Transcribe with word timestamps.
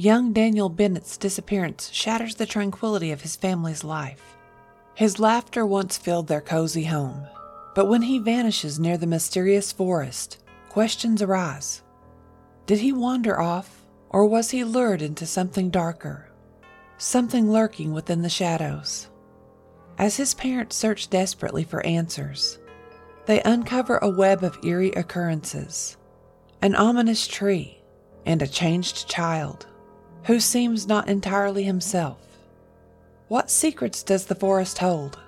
young 0.00 0.32
Daniel 0.32 0.68
Bennett's 0.68 1.16
disappearance 1.16 1.90
shatters 1.92 2.36
the 2.36 2.46
tranquility 2.46 3.10
of 3.10 3.22
his 3.22 3.34
family's 3.34 3.82
life. 3.82 4.36
His 4.94 5.18
laughter 5.18 5.66
once 5.66 5.98
filled 5.98 6.28
their 6.28 6.40
cozy 6.40 6.84
home, 6.84 7.26
but 7.74 7.86
when 7.86 8.02
he 8.02 8.20
vanishes 8.20 8.78
near 8.78 8.96
the 8.96 9.08
mysterious 9.08 9.72
forest, 9.72 10.38
questions 10.68 11.20
arise. 11.20 11.82
Did 12.66 12.78
he 12.78 12.92
wander 12.92 13.40
off, 13.40 13.82
or 14.10 14.24
was 14.24 14.52
he 14.52 14.62
lured 14.62 15.02
into 15.02 15.26
something 15.26 15.68
darker? 15.68 16.30
Something 16.96 17.50
lurking 17.50 17.92
within 17.92 18.22
the 18.22 18.28
shadows? 18.28 19.08
As 19.98 20.16
his 20.16 20.32
parents 20.32 20.76
search 20.76 21.10
desperately 21.10 21.64
for 21.64 21.84
answers, 21.84 22.60
they 23.26 23.42
uncover 23.42 23.98
a 23.98 24.08
web 24.08 24.44
of 24.44 24.58
eerie 24.62 24.92
occurrences 24.92 25.96
an 26.62 26.74
ominous 26.74 27.28
tree 27.28 27.80
and 28.26 28.42
a 28.42 28.46
changed 28.46 29.08
child 29.08 29.67
who 30.28 30.38
seems 30.38 30.86
not 30.86 31.08
entirely 31.08 31.62
himself. 31.62 32.18
What 33.28 33.50
secrets 33.50 34.02
does 34.02 34.26
the 34.26 34.34
forest 34.34 34.76
hold? 34.76 35.18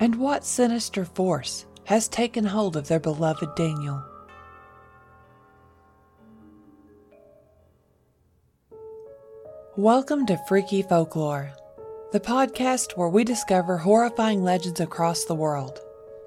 And 0.00 0.14
what 0.14 0.46
sinister 0.46 1.04
force 1.04 1.66
has 1.84 2.08
taken 2.08 2.46
hold 2.46 2.74
of 2.74 2.88
their 2.88 2.98
beloved 2.98 3.54
Daniel? 3.54 4.02
Welcome 9.76 10.24
to 10.24 10.40
Freaky 10.48 10.80
Folklore, 10.80 11.52
the 12.12 12.18
podcast 12.18 12.96
where 12.96 13.10
we 13.10 13.24
discover 13.24 13.76
horrifying 13.76 14.42
legends 14.42 14.80
across 14.80 15.26
the 15.26 15.34
world 15.34 15.80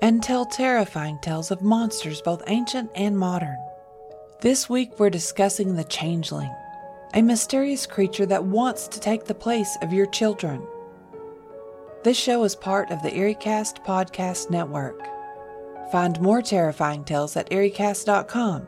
and 0.04 0.22
tell 0.22 0.46
terrifying 0.46 1.18
tales 1.24 1.50
of 1.50 1.64
monsters 1.64 2.22
both 2.22 2.44
ancient 2.46 2.92
and 2.94 3.18
modern. 3.18 3.58
This 4.42 4.70
week 4.70 5.00
we're 5.00 5.10
discussing 5.10 5.76
the 5.76 5.84
Changeling, 5.84 6.54
a 7.16 7.22
mysterious 7.22 7.86
creature 7.86 8.26
that 8.26 8.44
wants 8.44 8.88
to 8.88 9.00
take 9.00 9.26
the 9.26 9.36
place 9.36 9.78
of 9.84 9.94
your 9.94 10.08
children. 10.08 10.66
This 12.04 12.18
show 12.18 12.44
is 12.44 12.56
part 12.56 12.90
of 12.90 13.04
the 13.04 13.12
EerieCast 13.12 13.86
Podcast 13.86 14.50
Network. 14.50 15.00
Find 15.92 16.20
more 16.20 16.42
terrifying 16.42 17.04
tales 17.04 17.38
at 17.38 17.50
EerieCast.com, 17.52 18.68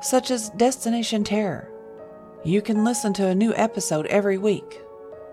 such 0.00 0.30
as 0.30 0.50
Destination 0.50 1.22
Terror. 1.22 1.70
You 2.44 2.62
can 2.62 2.82
listen 2.82 3.12
to 3.14 3.28
a 3.28 3.34
new 3.34 3.54
episode 3.54 4.06
every 4.06 4.38
week 4.38 4.80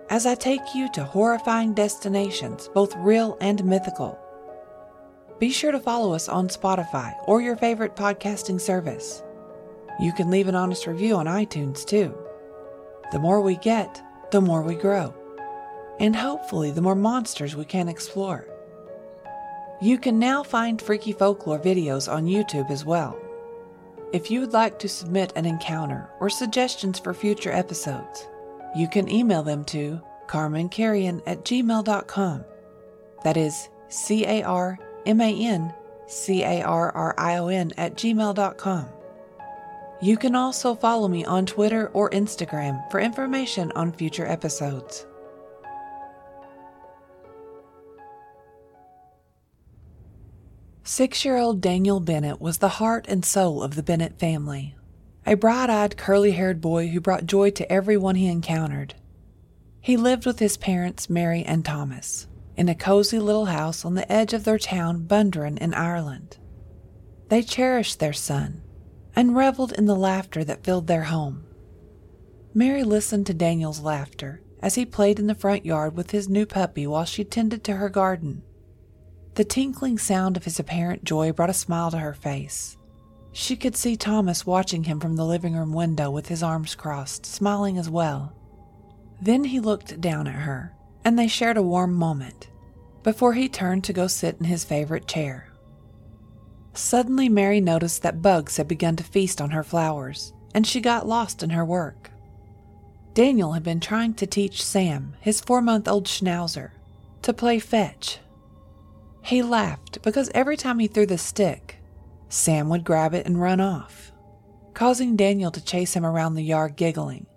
as 0.10 0.26
I 0.26 0.36
take 0.36 0.76
you 0.76 0.92
to 0.94 1.04
horrifying 1.04 1.74
destinations, 1.74 2.70
both 2.74 2.96
real 2.98 3.38
and 3.40 3.64
mythical. 3.64 4.20
Be 5.40 5.50
sure 5.50 5.72
to 5.72 5.80
follow 5.80 6.14
us 6.14 6.28
on 6.28 6.50
Spotify 6.50 7.16
or 7.26 7.42
your 7.42 7.56
favorite 7.56 7.96
podcasting 7.96 8.60
service. 8.60 9.24
You 10.02 10.12
can 10.12 10.30
leave 10.30 10.50
an 10.50 10.56
honest 10.56 10.88
review 10.88 11.16
on 11.16 11.26
iTunes 11.26 11.86
too. 11.86 12.18
The 13.12 13.20
more 13.20 13.42
we 13.42 13.56
get, 13.58 14.02
the 14.32 14.42
more 14.42 14.62
we 14.62 14.76
grow 14.76 15.14
and 16.00 16.16
hopefully 16.16 16.72
the 16.72 16.82
more 16.82 16.96
monsters 16.96 17.56
we 17.56 17.66
can 17.66 17.90
explore. 17.90 18.48
You 19.82 19.98
can 19.98 20.20
now 20.20 20.44
find 20.44 20.82
Freaky 20.82 21.12
Folklore 21.12 21.60
videos 21.60 22.12
on 22.12 22.26
YouTube 22.26 22.70
as 22.70 22.86
well. 22.86 23.20
If 24.12 24.32
you 24.32 24.40
would 24.40 24.54
like 24.54 24.80
to 24.80 24.90
submit 24.90 25.34
an 25.36 25.46
encounter 25.46 26.10
or 26.20 26.30
suggestions 26.30 27.00
for 27.00 27.14
future 27.14 27.52
episodes, 27.52 28.28
you 28.76 28.88
can 28.88 29.10
email 29.10 29.44
them 29.44 29.64
to 29.66 30.02
carmancarrion 30.28 31.22
at 31.26 31.46
gmail.com. 31.46 32.46
That 33.24 33.38
is 33.38 33.70
C 33.90 34.26
A 34.26 34.44
R 34.44 34.78
M 35.06 35.22
A 35.22 35.46
N 35.46 35.74
C 36.08 36.44
A 36.44 36.62
R 36.64 36.92
R 36.92 37.16
I 37.18 37.38
O 37.38 37.48
N 37.48 37.72
at 37.78 37.96
gmail.com. 37.96 38.90
You 40.02 40.16
can 40.16 40.34
also 40.34 40.76
follow 40.76 41.10
me 41.10 41.26
on 41.26 41.46
Twitter 41.46 41.90
or 41.90 42.10
Instagram 42.12 42.90
for 42.90 43.02
information 43.02 43.74
on 43.76 43.92
future 43.92 44.26
episodes. 44.26 45.06
Six 50.84 51.26
year 51.26 51.36
old 51.38 51.60
Daniel 51.60 52.00
Bennett 52.00 52.40
was 52.40 52.60
the 52.60 52.70
heart 52.70 53.08
and 53.10 53.26
soul 53.26 53.62
of 53.62 53.76
the 53.76 53.84
Bennett 53.84 54.18
family, 54.18 54.76
a 55.26 55.36
bright 55.36 55.70
eyed, 55.70 55.98
curly 55.98 56.32
haired 56.32 56.62
boy 56.62 56.88
who 56.88 57.02
brought 57.02 57.26
joy 57.26 57.52
to 57.52 57.70
everyone 57.70 58.16
he 58.16 58.28
encountered. 58.28 58.96
He 59.82 59.98
lived 59.98 60.26
with 60.26 60.40
his 60.40 60.56
parents, 60.56 61.10
Mary 61.10 61.44
and 61.44 61.66
Thomas, 61.66 62.28
in 62.56 62.70
a 62.70 62.76
cozy 62.76 63.20
little 63.20 63.46
house 63.46 63.84
on 63.84 63.96
the 63.96 64.10
edge 64.10 64.34
of 64.34 64.46
their 64.46 64.58
town, 64.58 65.06
Bundoran, 65.06 65.58
in 65.58 65.74
Ireland. 65.74 66.38
They 67.28 67.44
cherished 67.44 68.00
their 68.00 68.14
son 68.14 68.62
and 69.16 69.36
reveled 69.36 69.74
in 69.74 69.86
the 69.86 69.96
laughter 69.96 70.44
that 70.44 70.64
filled 70.64 70.88
their 70.88 71.04
home. 71.04 71.44
Mary 72.54 72.84
listened 72.84 73.26
to 73.28 73.34
Daniel's 73.34 73.80
laughter 73.80 74.42
as 74.62 74.76
he 74.76 74.86
played 74.86 75.20
in 75.20 75.28
the 75.28 75.36
front 75.36 75.66
yard 75.66 75.96
with 75.96 76.12
his 76.12 76.28
new 76.28 76.46
puppy 76.46 76.86
while 76.86 77.06
she 77.06 77.24
tended 77.24 77.64
to 77.64 77.76
her 77.76 77.90
garden. 77.90 78.42
The 79.36 79.46
tinkling 79.46 79.98
sound 79.98 80.36
of 80.36 80.44
his 80.44 80.60
apparent 80.60 81.04
joy 81.04 81.32
brought 81.32 81.50
a 81.50 81.54
smile 81.54 81.92
to 81.92 82.00
her 82.00 82.14
face. 82.14 82.76
She 83.32 83.56
could 83.56 83.76
see 83.76 83.96
Thomas 83.96 84.46
watching 84.46 84.84
him 84.86 85.00
from 85.00 85.16
the 85.16 85.26
living 85.26 85.56
room 85.56 85.72
window 85.72 86.10
with 86.10 86.28
his 86.28 86.44
arms 86.44 86.76
crossed, 86.76 87.26
smiling 87.26 87.78
as 87.78 87.90
well. 87.90 88.34
Then 89.22 89.44
he 89.46 89.60
looked 89.60 90.02
down 90.02 90.28
at 90.28 90.34
her, 90.34 90.74
and 91.06 91.18
they 91.18 91.28
shared 91.28 91.58
a 91.58 91.62
warm 91.62 91.94
moment 91.94 92.50
before 93.04 93.34
he 93.34 93.48
turned 93.48 93.84
to 93.86 93.94
go 93.94 94.08
sit 94.08 94.38
in 94.40 94.46
his 94.46 94.66
favorite 94.66 95.08
chair. 95.08 95.49
Suddenly, 96.80 97.30
Mary 97.30 97.62
noticed 97.62 98.02
that 98.04 98.22
bugs 98.22 98.58
had 98.58 98.68
begun 98.68 98.96
to 98.96 99.04
feast 99.04 99.42
on 99.42 99.52
her 99.52 99.64
flowers, 99.64 100.34
and 100.54 100.66
she 100.66 100.82
got 100.82 101.08
lost 101.08 101.44
in 101.44 101.52
her 101.52 101.66
work. 101.66 102.12
Daniel 103.14 103.54
had 103.54 103.64
been 103.64 103.80
trying 103.80 104.14
to 104.16 104.26
teach 104.26 104.64
Sam, 104.64 105.16
his 105.20 105.42
four 105.42 105.62
month 105.62 105.88
old 105.88 106.06
schnauzer, 106.06 106.72
to 107.22 107.34
play 107.34 107.60
fetch 107.60 108.20
he 109.30 109.44
laughed 109.44 110.02
because 110.02 110.32
every 110.34 110.58
time 110.58 110.80
he 110.80 110.88
threw 110.88 111.06
the 111.06 111.18
stick, 111.18 111.78
Sam 112.30 112.70
would 112.70 112.84
grab 112.84 113.14
it 113.14 113.26
and 113.26 113.40
run 113.40 113.60
off, 113.60 114.12
causing 114.74 115.16
Daniel 115.16 115.52
to 115.52 115.64
chase 115.64 115.94
him 115.94 116.06
around 116.06 116.34
the 116.34 116.44
yard 116.44 116.76
giggling. 116.76 117.28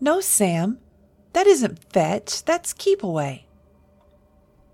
No, 0.00 0.20
Sam, 0.20 0.78
that 1.32 1.46
isn't 1.46 1.92
fetch, 1.92 2.44
that's 2.44 2.72
keep 2.72 3.02
away. 3.02 3.46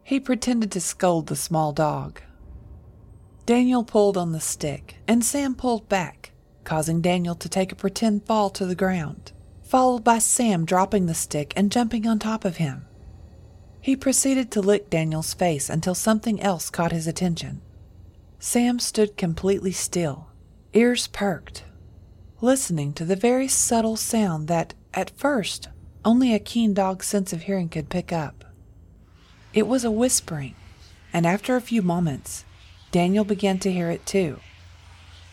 He 0.04 0.20
pretended 0.20 0.70
to 0.72 0.80
scold 0.80 1.26
the 1.26 1.36
small 1.36 1.72
dog. 1.72 2.22
Daniel 3.48 3.82
pulled 3.82 4.18
on 4.18 4.32
the 4.32 4.40
stick, 4.40 4.96
and 5.08 5.24
Sam 5.24 5.54
pulled 5.54 5.88
back, 5.88 6.32
causing 6.64 7.00
Daniel 7.00 7.34
to 7.36 7.48
take 7.48 7.72
a 7.72 7.76
pretend 7.76 8.26
fall 8.26 8.50
to 8.50 8.66
the 8.66 8.74
ground, 8.74 9.32
followed 9.62 10.04
by 10.04 10.18
Sam 10.18 10.66
dropping 10.66 11.06
the 11.06 11.14
stick 11.14 11.54
and 11.56 11.72
jumping 11.72 12.06
on 12.06 12.18
top 12.18 12.44
of 12.44 12.58
him. 12.58 12.84
He 13.80 13.96
proceeded 13.96 14.50
to 14.50 14.60
lick 14.60 14.90
Daniel's 14.90 15.32
face 15.32 15.70
until 15.70 15.94
something 15.94 16.42
else 16.42 16.68
caught 16.68 16.92
his 16.92 17.06
attention. 17.06 17.62
Sam 18.38 18.78
stood 18.78 19.16
completely 19.16 19.72
still, 19.72 20.26
ears 20.74 21.06
perked, 21.06 21.64
listening 22.42 22.92
to 22.92 23.06
the 23.06 23.16
very 23.16 23.48
subtle 23.48 23.96
sound 23.96 24.46
that, 24.48 24.74
at 24.92 25.16
first, 25.16 25.70
only 26.04 26.34
a 26.34 26.38
keen 26.38 26.74
dog's 26.74 27.06
sense 27.06 27.32
of 27.32 27.44
hearing 27.44 27.70
could 27.70 27.88
pick 27.88 28.12
up. 28.12 28.44
It 29.54 29.66
was 29.66 29.84
a 29.84 29.90
whispering, 29.90 30.54
and 31.14 31.24
after 31.24 31.56
a 31.56 31.62
few 31.62 31.80
moments, 31.80 32.44
Daniel 32.90 33.24
began 33.24 33.58
to 33.58 33.72
hear 33.72 33.90
it 33.90 34.06
too. 34.06 34.40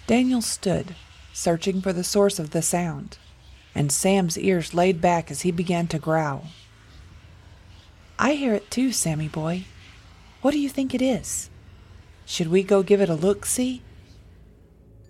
Daniel 0.07 0.41
stood, 0.41 0.95
searching 1.33 1.81
for 1.81 1.93
the 1.93 2.03
source 2.03 2.37
of 2.37 2.51
the 2.51 2.61
sound, 2.61 3.17
and 3.73 3.91
Sam's 3.91 4.37
ears 4.37 4.73
laid 4.73 5.01
back 5.01 5.31
as 5.31 5.41
he 5.41 5.51
began 5.51 5.87
to 5.87 5.99
growl. 5.99 6.47
I 8.19 8.33
hear 8.33 8.53
it 8.53 8.69
too, 8.71 8.91
Sammy 8.91 9.27
boy. 9.27 9.65
What 10.41 10.51
do 10.51 10.59
you 10.59 10.69
think 10.69 10.93
it 10.93 11.01
is? 11.01 11.49
Should 12.25 12.47
we 12.47 12.63
go 12.63 12.83
give 12.83 13.01
it 13.01 13.09
a 13.09 13.15
look 13.15 13.45
see? 13.45 13.81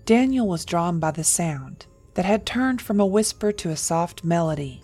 Daniel 0.05 0.47
was 0.47 0.65
drawn 0.65 0.99
by 0.99 1.11
the 1.11 1.23
sound 1.23 1.85
that 2.13 2.25
had 2.25 2.45
turned 2.45 2.81
from 2.81 2.99
a 2.99 3.05
whisper 3.05 3.51
to 3.51 3.69
a 3.69 3.75
soft 3.75 4.23
melody. 4.23 4.81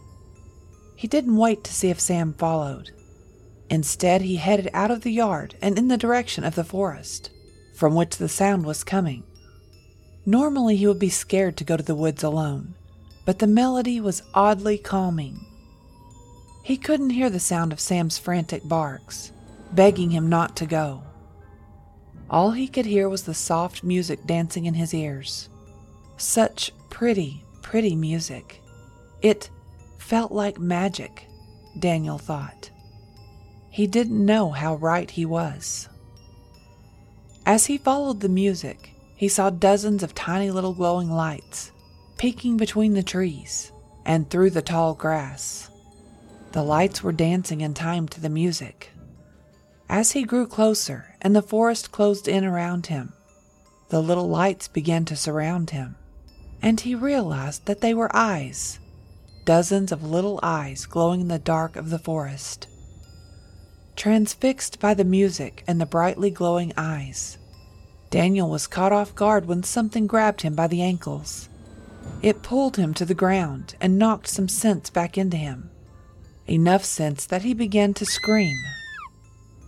He 0.96 1.08
didn't 1.08 1.38
wait 1.38 1.64
to 1.64 1.74
see 1.74 1.90
if 1.90 2.00
Sam 2.00 2.34
followed. 2.34 2.92
Instead, 3.70 4.22
he 4.22 4.36
headed 4.36 4.70
out 4.74 4.92
of 4.92 5.02
the 5.02 5.12
yard 5.12 5.56
and 5.62 5.78
in 5.78 5.88
the 5.88 5.98
direction 5.98 6.44
of 6.44 6.56
the 6.56 6.64
forest, 6.64 7.30
from 7.82 7.96
which 7.96 8.18
the 8.18 8.30
sound 8.30 8.64
was 8.64 8.84
coming. 8.84 9.24
Normally, 10.24 10.76
he 10.76 10.86
would 10.86 11.00
be 11.00 11.10
scared 11.10 11.58
to 11.58 11.64
go 11.64 11.76
to 11.76 11.82
the 11.82 11.96
woods 11.96 12.22
alone, 12.22 12.76
but 13.26 13.40
the 13.40 13.48
melody 13.48 14.00
was 14.00 14.22
oddly 14.36 14.78
calming. 14.78 15.44
He 16.64 16.78
couldn't 16.78 17.10
hear 17.10 17.32
the 17.32 17.40
sound 17.40 17.74
of 17.74 17.80
Sam's 17.80 18.20
frantic 18.20 18.62
barks, 18.68 19.32
begging 19.72 20.12
him 20.12 20.30
not 20.30 20.56
to 20.58 20.68
go. 20.68 21.02
All 22.30 22.52
he 22.52 22.68
could 22.68 22.86
hear 22.86 23.10
was 23.10 23.24
the 23.24 23.34
soft 23.34 23.84
music 23.84 24.28
dancing 24.28 24.68
in 24.68 24.76
his 24.76 24.94
ears. 24.94 25.50
Such 26.18 26.72
pretty, 26.92 27.44
pretty 27.64 27.96
music. 27.96 28.62
It 29.24 29.50
felt 29.98 30.32
like 30.32 30.60
magic, 30.60 31.26
Daniel 31.80 32.20
thought. 32.20 32.70
He 33.72 33.88
didn't 33.88 34.24
know 34.24 34.52
how 34.52 34.76
right 34.76 35.10
he 35.10 35.26
was. 35.26 35.90
As 37.46 37.66
he 37.66 37.78
followed 37.78 38.20
the 38.20 38.30
music, 38.30 38.94
he 39.16 39.28
saw 39.28 39.50
dozens 39.50 40.04
of 40.04 40.16
tiny 40.16 40.52
little 40.52 40.74
glowing 40.74 41.10
lights 41.10 41.72
peeking 42.18 42.56
between 42.56 42.94
the 42.94 43.04
trees 43.04 43.72
and 44.06 44.30
through 44.30 44.52
the 44.52 44.62
tall 44.62 44.94
grass. 44.94 45.70
The 46.52 46.64
lights 46.64 47.02
were 47.02 47.12
dancing 47.12 47.62
in 47.62 47.74
time 47.74 48.08
to 48.10 48.22
the 48.22 48.30
music. 48.30 48.92
As 49.90 50.12
he 50.12 50.24
grew 50.24 50.46
closer 50.46 51.16
and 51.22 51.36
the 51.36 51.42
forest 51.42 51.92
closed 51.92 52.28
in 52.28 52.46
around 52.46 52.88
him, 52.88 53.14
the 53.90 54.02
little 54.02 54.30
lights 54.30 54.68
began 54.68 55.04
to 55.06 55.16
surround 55.16 55.72
him, 55.72 55.96
and 56.62 56.80
he 56.80 56.94
realized 56.94 57.66
that 57.66 57.82
they 57.82 57.94
were 57.94 58.16
eyes 58.16 58.80
dozens 59.46 59.92
of 59.92 60.04
little 60.04 60.40
eyes 60.44 60.86
glowing 60.86 61.22
in 61.22 61.28
the 61.28 61.40
dark 61.40 61.76
of 61.76 61.90
the 61.90 62.00
forest. 62.00 62.68
Transfixed 63.96 64.80
by 64.80 64.94
the 64.94 65.04
music 65.04 65.64
and 65.68 65.80
the 65.80 65.86
brightly 65.86 66.32
glowing 66.32 66.74
eyes, 66.76 67.38
Daniel 68.10 68.50
was 68.50 68.68
caught 68.68 68.92
off 68.92 69.16
guard 69.16 69.46
when 69.46 69.64
something 69.64 70.08
grabbed 70.08 70.42
him 70.42 70.56
by 70.56 70.68
the 70.68 70.82
ankles. 70.82 71.50
It 72.22 72.44
pulled 72.44 72.78
him 72.78 72.94
to 72.96 73.06
the 73.06 73.14
ground 73.14 73.76
and 73.80 74.00
knocked 74.00 74.28
some 74.28 74.48
sense 74.48 74.90
back 74.90 75.18
into 75.18 75.38
him. 75.38 75.70
Enough 76.48 76.84
sense 76.84 77.26
that 77.26 77.44
he 77.44 77.54
began 77.54 77.94
to 77.96 78.06
scream. 78.06 78.58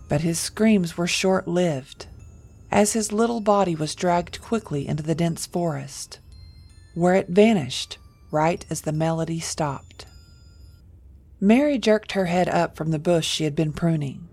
But 0.08 0.20
his 0.20 0.38
screams 0.38 0.96
were 0.96 1.06
short 1.06 1.48
lived, 1.48 2.06
as 2.70 2.92
his 2.92 3.12
little 3.12 3.40
body 3.40 3.74
was 3.74 3.94
dragged 3.94 4.42
quickly 4.42 4.86
into 4.86 5.02
the 5.02 5.14
dense 5.14 5.46
forest, 5.46 6.18
where 6.94 7.14
it 7.14 7.28
vanished 7.28 7.98
right 8.30 8.66
as 8.68 8.82
the 8.82 8.92
melody 8.92 9.40
stopped. 9.40 10.06
Mary 11.44 11.76
jerked 11.76 12.12
her 12.12 12.24
head 12.24 12.48
up 12.48 12.74
from 12.74 12.90
the 12.90 12.98
bush 12.98 13.28
she 13.28 13.44
had 13.44 13.54
been 13.54 13.70
pruning. 13.70 14.26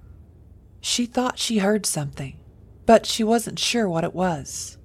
She 0.79 1.05
thought 1.05 1.37
she 1.37 1.57
heard 1.57 1.85
something, 1.85 2.39
but 2.85 3.05
she 3.05 3.21
wasn't 3.21 3.59
sure 3.59 3.89
what 3.89 4.05
it 4.05 4.15
was. 4.15 4.77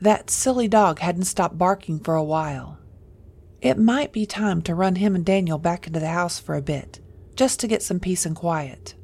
That 0.00 0.28
silly 0.28 0.66
dog 0.66 0.98
hadn't 0.98 1.26
stopped 1.26 1.56
barking 1.56 2.00
for 2.00 2.16
a 2.16 2.24
while. 2.24 2.80
It 3.62 3.78
might 3.78 4.12
be 4.12 4.26
time 4.26 4.60
to 4.62 4.74
run 4.74 4.96
him 4.96 5.14
and 5.14 5.24
Daniel 5.24 5.56
back 5.56 5.86
into 5.86 6.00
the 6.00 6.08
house 6.08 6.40
for 6.40 6.56
a 6.56 6.60
bit, 6.60 6.98
just 7.36 7.60
to 7.60 7.68
get 7.68 7.84
some 7.84 8.00
peace 8.00 8.26
and 8.26 8.34
quiet. 8.34 8.96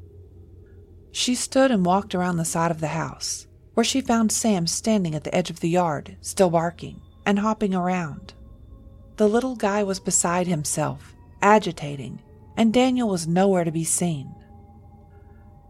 She 1.13 1.33
stood 1.33 1.71
and 1.71 1.85
walked 1.85 2.13
around 2.13 2.35
the 2.35 2.43
side 2.43 2.71
of 2.71 2.81
the 2.81 2.87
house, 2.87 3.47
where 3.73 3.85
she 3.85 4.01
found 4.01 4.33
Sam 4.33 4.67
standing 4.67 5.15
at 5.15 5.23
the 5.23 5.33
edge 5.33 5.49
of 5.49 5.61
the 5.61 5.69
yard, 5.69 6.17
still 6.19 6.49
barking 6.49 6.99
and 7.25 7.39
hopping 7.39 7.73
around. 7.73 8.33
The 9.15 9.29
little 9.29 9.55
guy 9.55 9.81
was 9.83 10.01
beside 10.01 10.47
himself, 10.47 11.15
agitating, 11.41 12.21
and 12.57 12.73
Daniel 12.73 13.09
was 13.09 13.27
nowhere 13.27 13.63
to 13.63 13.71
be 13.71 13.83
seen. 13.83 14.33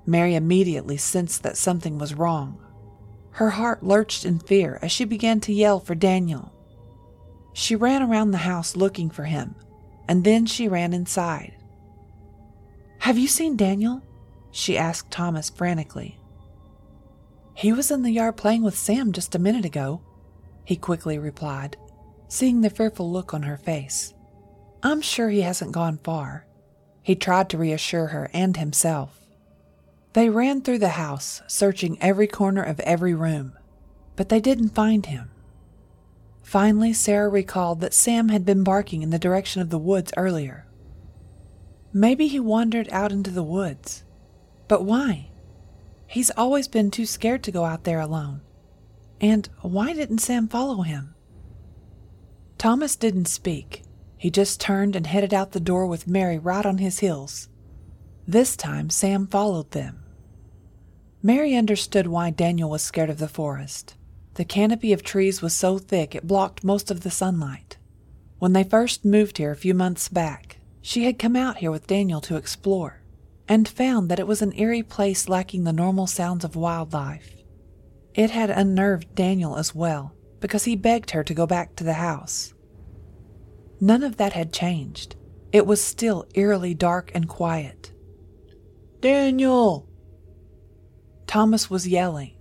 Mary 0.06 0.36
immediately 0.36 0.98
sensed 0.98 1.44
that 1.44 1.58
something 1.58 1.98
was 1.98 2.14
wrong. 2.14 2.62
Her 3.32 3.52
heart 3.52 3.84
lurched 3.84 4.26
in 4.26 4.40
fear 4.40 4.80
as 4.82 4.92
she 4.92 5.06
began 5.06 5.40
to 5.42 5.54
yell 5.54 5.80
for 5.80 5.96
Daniel. 5.96 6.52
She 7.54 7.76
ran 7.76 8.02
around 8.02 8.32
the 8.32 8.40
house 8.40 8.76
looking 8.76 9.10
for 9.10 9.24
him, 9.24 9.56
and 10.08 10.24
then 10.24 10.46
she 10.46 10.68
ran 10.68 10.94
inside. 10.94 11.54
Have 13.00 13.18
you 13.18 13.28
seen 13.28 13.56
Daniel? 13.56 14.02
she 14.52 14.78
asked 14.78 15.12
Thomas 15.12 15.50
frantically. 15.50 16.20
He 17.54 17.72
was 17.72 17.92
in 17.92 18.02
the 18.02 18.12
yard 18.12 18.38
playing 18.38 18.64
with 18.64 18.78
Sam 18.78 19.12
just 19.12 19.36
a 19.36 19.40
minute 19.40 19.66
ago, 19.66 20.02
he 20.66 20.76
quickly 20.76 21.18
replied, 21.18 21.78
seeing 22.28 22.62
the 22.62 22.70
fearful 22.70 23.12
look 23.12 23.34
on 23.34 23.44
her 23.44 23.58
face. 23.58 24.14
I'm 24.84 25.02
sure 25.02 25.30
he 25.30 25.42
hasn't 25.42 25.72
gone 25.72 26.00
far. 26.04 26.46
He 27.04 27.16
tried 27.16 27.50
to 27.50 27.58
reassure 27.58 28.08
her 28.08 28.30
and 28.34 28.58
himself. 28.58 29.20
They 30.14 30.30
ran 30.30 30.62
through 30.62 30.80
the 30.80 30.90
house, 30.90 31.42
searching 31.48 31.98
every 32.02 32.28
corner 32.28 32.64
of 32.64 32.80
every 32.82 33.14
room, 33.14 33.54
but 34.16 34.30
they 34.30 34.40
didn't 34.40 34.76
find 34.76 35.06
him. 35.06 35.30
Finally, 36.44 36.94
Sarah 36.94 37.30
recalled 37.30 37.80
that 37.80 37.94
Sam 37.94 38.30
had 38.30 38.46
been 38.46 38.64
barking 38.64 39.04
in 39.04 39.10
the 39.10 39.20
direction 39.20 39.62
of 39.62 39.70
the 39.70 39.78
woods 39.78 40.12
earlier. 40.18 40.66
Maybe 41.94 42.28
he 42.28 42.40
wandered 42.40 42.90
out 42.92 43.12
into 43.12 43.32
the 43.32 43.44
woods. 43.44 44.04
But 44.68 44.84
why? 44.84 45.30
He's 46.08 46.32
always 46.32 46.68
been 46.68 46.92
too 46.92 47.06
scared 47.06 47.44
to 47.44 47.52
go 47.52 47.64
out 47.64 47.84
there 47.84 48.00
alone. 48.00 48.42
And 49.22 49.48
why 49.62 49.94
didn't 49.94 50.20
Sam 50.20 50.48
follow 50.48 50.82
him? 50.82 51.16
Thomas 52.58 52.96
didn't 52.96 53.26
speak. 53.26 53.84
He 54.22 54.30
just 54.30 54.62
turned 54.62 54.96
and 54.96 55.08
headed 55.08 55.34
out 55.34 55.52
the 55.52 55.60
door 55.60 55.88
with 55.88 56.06
Mary 56.06 56.38
right 56.38 56.64
on 56.64 56.78
his 56.78 57.00
heels. 57.00 57.50
This 58.28 58.56
time, 58.56 58.92
Sam 58.92 59.26
followed 59.26 59.72
them. 59.72 60.04
Mary 61.24 61.56
understood 61.56 62.06
why 62.06 62.30
Daniel 62.30 62.70
was 62.70 62.84
scared 62.84 63.10
of 63.10 63.18
the 63.18 63.28
forest. 63.28 63.96
The 64.36 64.46
canopy 64.46 64.94
of 64.94 65.02
trees 65.02 65.42
was 65.42 65.56
so 65.56 65.80
thick 65.80 66.14
it 66.14 66.28
blocked 66.28 66.64
most 66.64 66.92
of 66.92 67.02
the 67.02 67.10
sunlight. 67.10 67.78
When 68.38 68.54
they 68.54 68.64
first 68.64 69.04
moved 69.04 69.40
here 69.40 69.50
a 69.50 69.56
few 69.56 69.74
months 69.74 70.08
back, 70.08 70.60
she 70.84 71.06
had 71.06 71.18
come 71.18 71.36
out 71.36 71.58
here 71.58 71.72
with 71.72 71.88
Daniel 71.88 72.22
to 72.22 72.36
explore 72.36 73.02
and 73.48 73.68
found 73.68 74.08
that 74.08 74.20
it 74.20 74.28
was 74.28 74.44
an 74.44 74.54
eerie 74.56 74.84
place 74.84 75.30
lacking 75.30 75.64
the 75.64 75.74
normal 75.74 76.06
sounds 76.06 76.46
of 76.46 76.56
wildlife. 76.56 77.38
It 78.14 78.30
had 78.30 78.52
unnerved 78.52 79.16
Daniel 79.16 79.58
as 79.58 79.74
well 79.74 80.14
because 80.40 80.66
he 80.66 80.76
begged 80.76 81.10
her 81.10 81.24
to 81.24 81.34
go 81.34 81.48
back 81.48 81.76
to 81.78 81.84
the 81.84 81.94
house. 81.94 82.54
None 83.82 84.04
of 84.04 84.18
that 84.18 84.34
had 84.34 84.54
changed. 84.54 85.16
It 85.52 85.66
was 85.66 85.84
still 85.84 86.26
eerily 86.36 86.76
dark 86.76 87.12
and 87.16 87.28
quiet. 87.28 87.92
Daniel! 89.02 89.90
Thomas 91.26 91.70
was 91.70 91.88
yelling. 91.88 92.36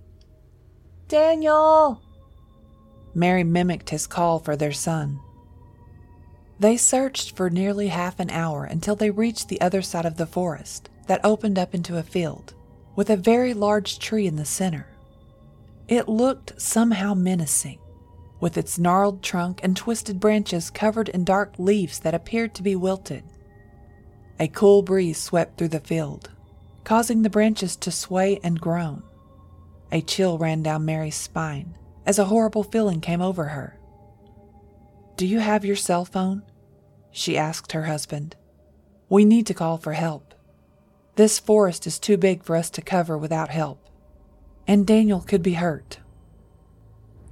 Daniel! 1.07 2.01
Mary 3.15 3.43
mimicked 3.43 3.89
his 3.89 4.05
call 4.05 4.37
for 4.39 4.55
their 4.55 4.71
son. 4.71 5.19
They 6.59 6.77
searched 6.77 7.35
for 7.35 7.49
nearly 7.49 7.87
half 7.87 8.19
an 8.19 8.29
hour 8.29 8.63
until 8.63 8.95
they 8.95 9.09
reached 9.09 9.49
the 9.49 9.59
other 9.59 9.81
side 9.81 10.05
of 10.05 10.17
the 10.17 10.27
forest 10.27 10.89
that 11.07 11.25
opened 11.25 11.57
up 11.57 11.73
into 11.73 11.97
a 11.97 12.03
field 12.03 12.53
with 12.95 13.09
a 13.09 13.17
very 13.17 13.55
large 13.55 13.97
tree 13.97 14.27
in 14.27 14.35
the 14.35 14.45
center. 14.45 14.87
It 15.87 16.07
looked 16.07 16.61
somehow 16.61 17.15
menacing, 17.15 17.79
with 18.41 18.57
its 18.57 18.77
gnarled 18.77 19.23
trunk 19.23 19.61
and 19.63 19.77
twisted 19.77 20.19
branches 20.19 20.69
covered 20.69 21.07
in 21.09 21.23
dark 21.23 21.53
leaves 21.57 21.99
that 21.99 22.13
appeared 22.13 22.53
to 22.55 22.63
be 22.63 22.75
wilted. 22.75 23.23
A 24.39 24.47
cool 24.49 24.81
breeze 24.81 25.19
swept 25.19 25.57
through 25.57 25.69
the 25.69 25.79
field, 25.79 26.31
causing 26.83 27.21
the 27.21 27.29
branches 27.29 27.75
to 27.77 27.91
sway 27.91 28.39
and 28.43 28.59
groan. 28.59 29.03
A 29.91 30.01
chill 30.01 30.37
ran 30.37 30.63
down 30.63 30.83
Mary's 30.83 31.15
spine 31.15 31.77
as 32.05 32.17
a 32.17 32.25
horrible 32.25 32.63
feeling 32.63 32.99
came 32.99 33.21
over 33.21 33.45
her. 33.45 33.77
Do 35.15 35.27
you 35.27 35.39
have 35.39 35.63
your 35.63 35.75
cell 35.75 36.03
phone? 36.03 36.41
She 37.11 37.37
asked 37.37 37.73
her 37.73 37.83
husband. 37.83 38.35
We 39.07 39.23
need 39.25 39.45
to 39.47 39.53
call 39.53 39.77
for 39.77 39.93
help. 39.93 40.33
This 41.15 41.37
forest 41.37 41.85
is 41.85 41.99
too 41.99 42.17
big 42.17 42.43
for 42.43 42.55
us 42.55 42.69
to 42.71 42.81
cover 42.81 43.17
without 43.17 43.49
help, 43.49 43.85
and 44.65 44.87
Daniel 44.87 45.19
could 45.19 45.43
be 45.43 45.53
hurt. 45.53 45.99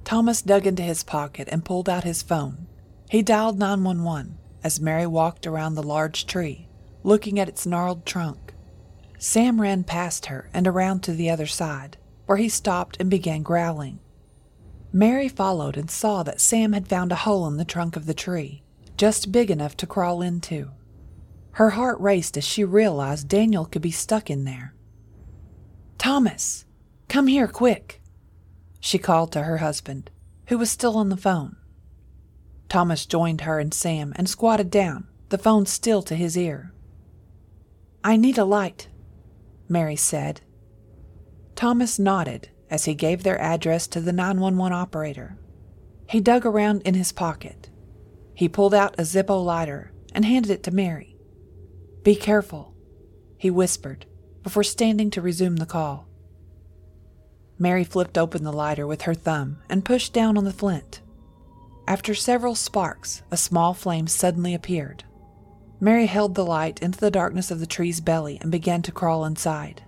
Thomas 0.04 0.42
dug 0.42 0.66
into 0.66 0.82
his 0.82 1.02
pocket 1.02 1.48
and 1.50 1.64
pulled 1.64 1.88
out 1.88 2.04
his 2.04 2.22
phone. 2.22 2.66
He 3.08 3.22
dialed 3.22 3.58
911 3.58 4.38
as 4.62 4.80
Mary 4.80 5.06
walked 5.06 5.46
around 5.46 5.74
the 5.74 5.82
large 5.82 6.26
tree, 6.26 6.68
looking 7.02 7.38
at 7.38 7.48
its 7.48 7.66
gnarled 7.66 8.04
trunk. 8.04 8.54
Sam 9.18 9.60
ran 9.60 9.84
past 9.84 10.26
her 10.26 10.48
and 10.52 10.66
around 10.66 11.02
to 11.02 11.12
the 11.12 11.30
other 11.30 11.46
side, 11.46 11.96
where 12.26 12.38
he 12.38 12.48
stopped 12.48 12.96
and 13.00 13.10
began 13.10 13.42
growling. 13.42 14.00
Mary 14.92 15.28
followed 15.28 15.76
and 15.76 15.90
saw 15.90 16.22
that 16.22 16.40
Sam 16.40 16.72
had 16.72 16.88
found 16.88 17.12
a 17.12 17.16
hole 17.16 17.46
in 17.46 17.56
the 17.56 17.64
trunk 17.64 17.96
of 17.96 18.06
the 18.06 18.14
tree, 18.14 18.62
just 18.96 19.30
big 19.30 19.50
enough 19.50 19.76
to 19.78 19.86
crawl 19.86 20.20
into. 20.20 20.70
Her 21.52 21.70
heart 21.70 22.00
raced 22.00 22.36
as 22.36 22.44
she 22.44 22.64
realized 22.64 23.28
Daniel 23.28 23.64
could 23.64 23.82
be 23.82 23.90
stuck 23.90 24.30
in 24.30 24.44
there. 24.44 24.74
Thomas, 25.98 26.64
come 27.08 27.26
here 27.26 27.48
quick, 27.48 27.99
she 28.80 28.98
called 28.98 29.30
to 29.32 29.42
her 29.42 29.58
husband, 29.58 30.10
who 30.46 30.58
was 30.58 30.70
still 30.70 30.96
on 30.96 31.10
the 31.10 31.16
phone. 31.16 31.56
Thomas 32.68 33.06
joined 33.06 33.42
her 33.42 33.58
and 33.58 33.72
Sam 33.72 34.12
and 34.16 34.28
squatted 34.28 34.70
down, 34.70 35.06
the 35.28 35.38
phone 35.38 35.66
still 35.66 36.02
to 36.02 36.14
his 36.14 36.36
ear. 36.36 36.72
I 38.02 38.16
need 38.16 38.38
a 38.38 38.44
light, 38.44 38.88
Mary 39.68 39.96
said, 39.96 40.40
Thomas 41.54 41.98
nodded 41.98 42.48
as 42.70 42.86
he 42.86 42.94
gave 42.94 43.22
their 43.22 43.38
address 43.40 43.86
to 43.88 44.00
the 44.00 44.12
911 44.12 44.72
operator. 44.72 45.36
He 46.08 46.20
dug 46.20 46.46
around 46.46 46.82
in 46.82 46.94
his 46.94 47.12
pocket. 47.12 47.68
He 48.34 48.48
pulled 48.48 48.72
out 48.72 48.98
a 48.98 49.02
Zippo 49.02 49.44
lighter 49.44 49.92
and 50.14 50.24
handed 50.24 50.50
it 50.50 50.62
to 50.62 50.70
Mary. 50.70 51.18
Be 52.02 52.16
careful, 52.16 52.74
he 53.36 53.50
whispered 53.50 54.06
before 54.42 54.62
standing 54.64 55.10
to 55.10 55.20
resume 55.20 55.56
the 55.56 55.66
call. 55.66 56.08
Mary 57.60 57.84
flipped 57.84 58.16
open 58.16 58.42
the 58.42 58.52
lighter 58.52 58.86
with 58.86 59.02
her 59.02 59.12
thumb 59.12 59.58
and 59.68 59.84
pushed 59.84 60.14
down 60.14 60.38
on 60.38 60.44
the 60.44 60.52
flint. 60.52 61.02
After 61.86 62.14
several 62.14 62.54
sparks, 62.54 63.22
a 63.30 63.36
small 63.36 63.74
flame 63.74 64.06
suddenly 64.06 64.54
appeared. 64.54 65.04
Mary 65.78 66.06
held 66.06 66.34
the 66.34 66.44
light 66.44 66.80
into 66.80 66.98
the 66.98 67.10
darkness 67.10 67.50
of 67.50 67.60
the 67.60 67.66
tree's 67.66 68.00
belly 68.00 68.38
and 68.40 68.50
began 68.50 68.80
to 68.80 68.92
crawl 68.92 69.26
inside. 69.26 69.82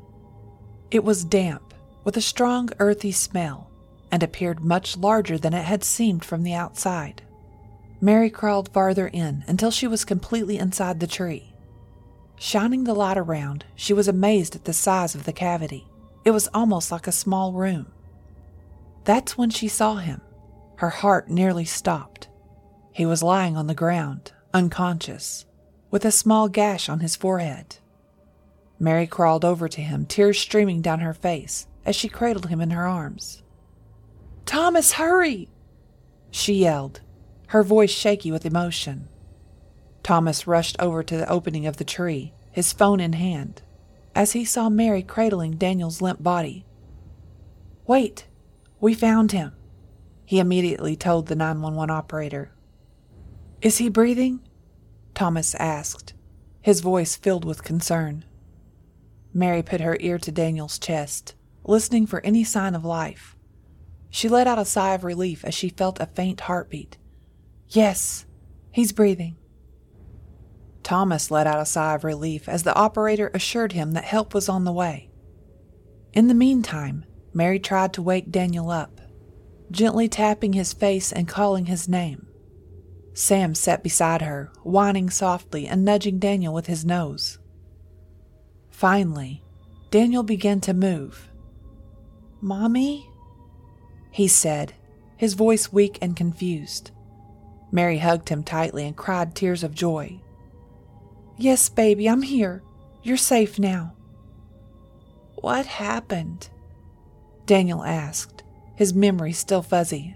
It 0.91 1.03
was 1.03 1.25
damp, 1.25 1.73
with 2.05 2.17
a 2.19 2.21
strong 2.21 2.69
earthy 2.79 3.11
smell, 3.11 3.71
and 4.11 4.23
appeared 4.23 4.63
much 4.63 4.99
larger 4.99 5.39
than 5.39 5.55
it 5.55 5.65
had 5.65 5.83
seemed 5.83 6.27
from 6.27 6.43
the 6.43 6.55
outside. 6.55 7.23
Mary 8.03 8.29
crawled 8.29 8.71
farther 8.75 9.09
in 9.09 9.45
until 9.47 9.71
she 9.71 9.87
was 9.87 10.05
completely 10.05 10.59
inside 10.59 11.01
the 11.01 11.07
tree. 11.07 11.55
Shining 12.37 12.85
the 12.85 12.95
light 12.95 13.17
around, 13.17 13.65
she 13.75 13.95
was 13.95 14.09
amazed 14.09 14.55
at 14.55 14.65
the 14.65 14.75
size 14.75 15.15
of 15.15 15.25
the 15.25 15.33
cavity. 15.33 15.87
It 16.25 16.31
was 16.31 16.49
almost 16.55 16.93
like 16.93 17.07
a 17.07 17.13
small 17.13 17.53
room. 17.53 17.87
That's 19.05 19.37
when 19.37 19.51
she 19.51 19.69
saw 19.69 19.97
him. 19.97 20.21
Her 20.77 20.91
heart 20.91 21.29
nearly 21.29 21.65
stopped. 21.65 22.29
He 22.93 23.07
was 23.07 23.23
lying 23.23 23.57
on 23.57 23.67
the 23.67 23.75
ground, 23.75 24.33
unconscious, 24.55 25.47
with 25.91 26.05
a 26.05 26.13
small 26.13 26.49
gash 26.49 26.89
on 26.89 27.01
his 27.01 27.17
forehead. 27.17 27.77
Mary 28.79 29.07
crawled 29.07 29.45
over 29.45 29.69
to 29.69 29.81
him, 29.81 30.07
tears 30.07 30.39
streaming 30.39 30.83
down 30.83 31.01
her 31.01 31.15
face 31.15 31.67
as 31.85 31.97
she 31.97 32.09
cradled 32.09 32.49
him 32.49 32.61
in 32.61 32.71
her 32.71 32.87
arms. 32.87 33.43
Thomas, 34.45 34.93
hurry! 34.93 35.49
She 36.31 36.55
yelled, 36.55 37.01
her 37.49 37.63
voice 37.63 37.91
shaky 37.91 38.33
with 38.33 38.47
emotion. 38.47 39.09
Thomas 40.03 40.47
rushed 40.47 40.77
over 40.79 41.03
to 41.03 41.17
the 41.17 41.29
opening 41.29 41.67
of 41.67 41.77
the 41.77 41.85
tree, 41.85 42.33
his 42.51 42.73
phone 42.73 43.01
in 43.01 43.13
hand, 43.13 43.63
as 44.15 44.33
he 44.33 44.45
saw 44.45 44.69
Mary 44.69 45.03
cradling 45.03 45.53
Daniel's 45.53 46.03
limp 46.03 46.23
body. 46.23 46.65
Wait, 47.87 48.27
we 48.81 48.95
found 48.95 49.33
him, 49.33 49.53
he 50.25 50.39
immediately 50.39 50.97
told 50.97 51.27
the 51.27 51.37
911 51.37 51.91
operator. 51.91 52.53
Is 53.61 53.79
he 53.79 53.89
breathing? 53.89 54.41
Thomas 55.15 55.55
asked, 55.57 56.15
his 56.61 56.81
voice 56.81 57.17
filled 57.17 57.45
with 57.45 57.65
concern. 57.65 58.25
Mary 59.35 59.63
put 59.63 59.81
her 59.81 59.97
ear 60.01 60.19
to 60.19 60.33
Daniel's 60.33 60.79
chest, 60.79 61.35
listening 61.65 62.07
for 62.07 62.21
any 62.25 62.45
sign 62.45 62.75
of 62.75 62.85
life. 62.85 63.37
She 64.11 64.29
let 64.29 64.47
out 64.47 64.59
a 64.59 64.65
sigh 64.65 64.95
of 64.95 65.05
relief 65.05 65.45
as 65.45 65.55
she 65.55 65.69
felt 65.69 66.01
a 66.01 66.07
faint 66.07 66.41
heartbeat 66.43 66.99
Yes, 67.73 68.27
he's 68.71 68.93
breathing. 68.93 69.37
Thomas 70.83 71.31
let 71.31 71.47
out 71.47 71.61
a 71.61 71.67
sigh 71.67 71.95
of 71.95 72.05
relief 72.05 72.49
as 72.49 72.63
the 72.63 72.75
operator 72.75 73.31
assured 73.35 73.73
him 73.73 73.93
that 73.93 74.05
help 74.05 74.35
was 74.35 74.49
on 74.49 74.65
the 74.65 74.73
way. 74.73 75.11
In 76.13 76.29
the 76.29 76.35
meantime, 76.35 77.05
Mary 77.33 77.59
tried 77.59 77.93
to 77.95 78.03
wake 78.03 78.31
Daniel 78.31 78.71
up, 78.71 79.01
gently 79.71 80.09
tapping 80.09 80.53
his 80.53 80.73
face 80.73 81.13
and 81.13 81.29
calling 81.29 81.67
his 81.67 81.89
name. 81.89 82.27
Sam 83.15 83.55
sat 83.55 83.83
beside 83.83 84.23
her, 84.23 84.51
whining 84.63 85.11
softly 85.11 85.67
and 85.67 85.85
nudging 85.85 86.19
Daniel 86.19 86.53
with 86.53 86.67
his 86.67 86.85
nose. 86.85 87.39
Finally, 88.71 89.43
Daniel 89.91 90.23
began 90.23 90.61
to 90.63 90.75
move. 90.75 91.31
Mommy? 92.41 93.09
He 94.11 94.27
said, 94.29 94.75
his 95.17 95.35
voice 95.35 95.73
weak 95.73 95.99
and 96.03 96.17
confused. 96.17 96.91
Mary 97.71 97.99
hugged 97.99 98.29
him 98.29 98.43
tightly 98.43 98.87
and 98.87 98.97
cried 98.97 99.35
tears 99.35 99.63
of 99.63 99.75
joy. 99.75 100.21
Yes, 101.43 101.69
baby, 101.69 102.09
I'm 102.09 102.23
here. 102.23 102.63
You're 103.03 103.17
safe 103.17 103.59
now. 103.59 103.97
What 105.35 105.67
happened? 105.67 106.49
Daniel 107.47 107.83
asked, 107.83 108.45
his 108.77 108.95
memory 108.95 109.33
still 109.33 109.61
fuzzy. 109.61 110.15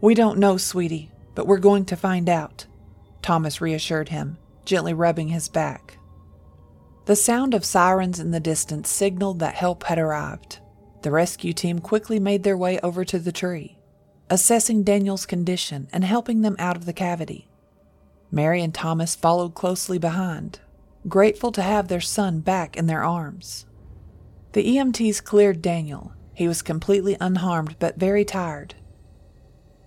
We 0.00 0.14
don't 0.14 0.38
know, 0.38 0.56
sweetie, 0.56 1.10
but 1.34 1.48
we're 1.48 1.58
going 1.58 1.84
to 1.86 1.96
find 1.96 2.28
out, 2.28 2.64
Thomas 3.22 3.60
reassured 3.60 4.10
him, 4.10 4.38
gently 4.64 4.94
rubbing 4.94 5.30
his 5.30 5.48
back. 5.48 5.98
The 7.06 7.16
sound 7.16 7.52
of 7.52 7.64
sirens 7.64 8.20
in 8.20 8.30
the 8.30 8.38
distance 8.38 8.88
signaled 8.88 9.40
that 9.40 9.56
help 9.56 9.82
had 9.82 9.98
arrived. 9.98 10.60
The 11.02 11.10
rescue 11.10 11.52
team 11.52 11.80
quickly 11.80 12.20
made 12.20 12.44
their 12.44 12.56
way 12.56 12.78
over 12.84 13.04
to 13.04 13.18
the 13.18 13.32
tree 13.32 13.78
assessing 14.30 14.82
Daniel's 14.82 15.26
condition 15.26 15.88
and 15.92 16.04
helping 16.04 16.42
them 16.42 16.54
out 16.58 16.76
of 16.76 16.84
the 16.84 16.92
cavity. 16.92 17.47
Mary 18.30 18.62
and 18.62 18.74
Thomas 18.74 19.14
followed 19.14 19.54
closely 19.54 19.98
behind, 19.98 20.60
grateful 21.08 21.50
to 21.52 21.62
have 21.62 21.88
their 21.88 22.00
son 22.00 22.40
back 22.40 22.76
in 22.76 22.86
their 22.86 23.02
arms. 23.02 23.66
The 24.52 24.76
EMTs 24.76 25.22
cleared 25.24 25.62
Daniel. 25.62 26.12
He 26.34 26.46
was 26.46 26.62
completely 26.62 27.16
unharmed 27.20 27.76
but 27.78 27.98
very 27.98 28.24
tired. 28.24 28.74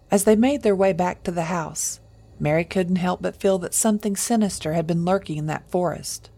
As 0.10 0.24
they 0.24 0.36
made 0.36 0.63
their 0.63 0.75
way 0.75 0.91
back 0.91 1.24
to 1.24 1.31
the 1.31 1.45
house, 1.45 2.00
Mary 2.39 2.65
couldn't 2.65 2.98
help 2.98 3.21
but 3.21 3.39
feel 3.39 3.60
that 3.60 3.74
something 3.74 4.15
sinister 4.15 4.74
had 4.74 4.88
been 4.88 5.05
lurking 5.05 5.38
in 5.38 5.45
that 5.45 5.69
forest. 5.69 6.29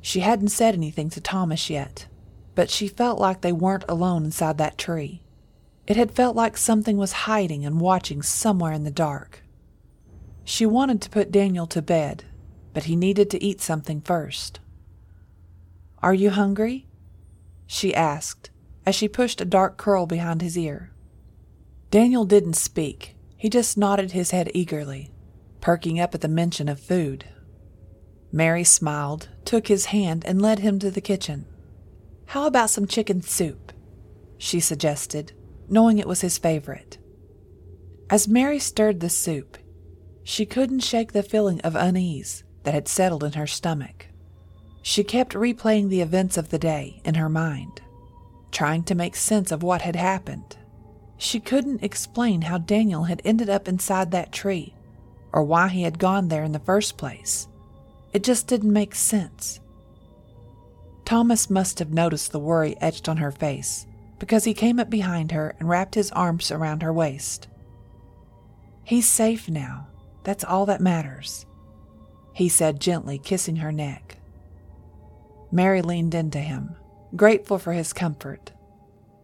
She 0.00 0.20
hadn't 0.20 0.48
said 0.48 0.74
anything 0.74 1.10
to 1.10 1.20
Thomas 1.20 1.70
yet, 1.70 2.06
but 2.54 2.70
she 2.70 2.88
felt 2.88 3.20
like 3.20 3.42
they 3.42 3.52
weren't 3.52 3.84
alone 3.88 4.24
inside 4.24 4.58
that 4.58 4.78
tree. 4.78 5.22
It 5.86 5.96
had 5.96 6.10
felt 6.10 6.34
like 6.34 6.56
something 6.56 6.96
was 6.96 7.12
hiding 7.12 7.64
and 7.64 7.80
watching 7.80 8.22
somewhere 8.22 8.72
in 8.72 8.84
the 8.84 8.90
dark. 8.90 9.43
She 10.44 10.66
wanted 10.66 11.00
to 11.02 11.10
put 11.10 11.32
Daniel 11.32 11.66
to 11.68 11.82
bed, 11.82 12.24
but 12.72 12.84
he 12.84 12.96
needed 12.96 13.30
to 13.30 13.42
eat 13.42 13.60
something 13.60 14.00
first. 14.00 14.60
Are 16.02 16.14
you 16.14 16.30
hungry? 16.30 16.86
she 17.66 17.94
asked 17.94 18.50
as 18.86 18.94
she 18.94 19.08
pushed 19.08 19.40
a 19.40 19.46
dark 19.46 19.78
curl 19.78 20.06
behind 20.06 20.42
his 20.42 20.58
ear. 20.58 20.90
Daniel 21.90 22.24
didn't 22.24 22.54
speak, 22.54 23.16
he 23.36 23.48
just 23.48 23.78
nodded 23.78 24.12
his 24.12 24.30
head 24.30 24.50
eagerly, 24.52 25.10
perking 25.60 25.98
up 25.98 26.14
at 26.14 26.20
the 26.20 26.28
mention 26.28 26.68
of 26.68 26.78
food. 26.78 27.24
Mary 28.30 28.64
smiled, 28.64 29.28
took 29.44 29.68
his 29.68 29.86
hand, 29.86 30.24
and 30.26 30.42
led 30.42 30.58
him 30.58 30.78
to 30.78 30.90
the 30.90 31.00
kitchen. 31.00 31.46
How 32.26 32.46
about 32.46 32.70
some 32.70 32.86
chicken 32.86 33.22
soup? 33.22 33.72
she 34.36 34.60
suggested 34.60 35.32
knowing 35.68 35.98
it 35.98 36.06
was 36.06 36.20
his 36.20 36.38
favorite. 36.38 36.98
As 38.10 38.28
Mary 38.28 38.58
stirred 38.58 39.00
the 39.00 39.08
soup, 39.08 39.56
she 40.24 40.46
couldn't 40.46 40.80
shake 40.80 41.12
the 41.12 41.22
feeling 41.22 41.60
of 41.60 41.76
unease 41.76 42.42
that 42.64 42.74
had 42.74 42.88
settled 42.88 43.22
in 43.22 43.32
her 43.34 43.46
stomach. 43.46 44.08
She 44.82 45.04
kept 45.04 45.34
replaying 45.34 45.88
the 45.88 46.00
events 46.00 46.36
of 46.36 46.48
the 46.48 46.58
day 46.58 47.00
in 47.04 47.14
her 47.14 47.28
mind, 47.28 47.82
trying 48.50 48.82
to 48.84 48.94
make 48.94 49.16
sense 49.16 49.52
of 49.52 49.62
what 49.62 49.82
had 49.82 49.96
happened. 49.96 50.56
She 51.18 51.40
couldn't 51.40 51.82
explain 51.82 52.42
how 52.42 52.58
Daniel 52.58 53.04
had 53.04 53.22
ended 53.24 53.48
up 53.48 53.68
inside 53.68 54.10
that 54.10 54.32
tree 54.32 54.74
or 55.32 55.42
why 55.42 55.68
he 55.68 55.82
had 55.82 55.98
gone 55.98 56.28
there 56.28 56.44
in 56.44 56.52
the 56.52 56.58
first 56.58 56.96
place. 56.96 57.46
It 58.12 58.24
just 58.24 58.46
didn't 58.46 58.72
make 58.72 58.94
sense. 58.94 59.60
Thomas 61.04 61.50
must 61.50 61.78
have 61.80 61.92
noticed 61.92 62.32
the 62.32 62.38
worry 62.38 62.76
etched 62.80 63.08
on 63.08 63.18
her 63.18 63.30
face 63.30 63.86
because 64.18 64.44
he 64.44 64.54
came 64.54 64.78
up 64.78 64.88
behind 64.88 65.32
her 65.32 65.54
and 65.58 65.68
wrapped 65.68 65.96
his 65.96 66.10
arms 66.12 66.50
around 66.50 66.82
her 66.82 66.92
waist. 66.92 67.48
He's 68.84 69.08
safe 69.08 69.48
now. 69.48 69.88
That's 70.24 70.44
all 70.44 70.66
that 70.66 70.80
matters, 70.80 71.46
he 72.32 72.48
said 72.48 72.80
gently, 72.80 73.18
kissing 73.18 73.56
her 73.56 73.70
neck. 73.70 74.18
Mary 75.52 75.82
leaned 75.82 76.14
into 76.14 76.40
him, 76.40 76.74
grateful 77.14 77.58
for 77.58 77.72
his 77.72 77.92
comfort. 77.92 78.50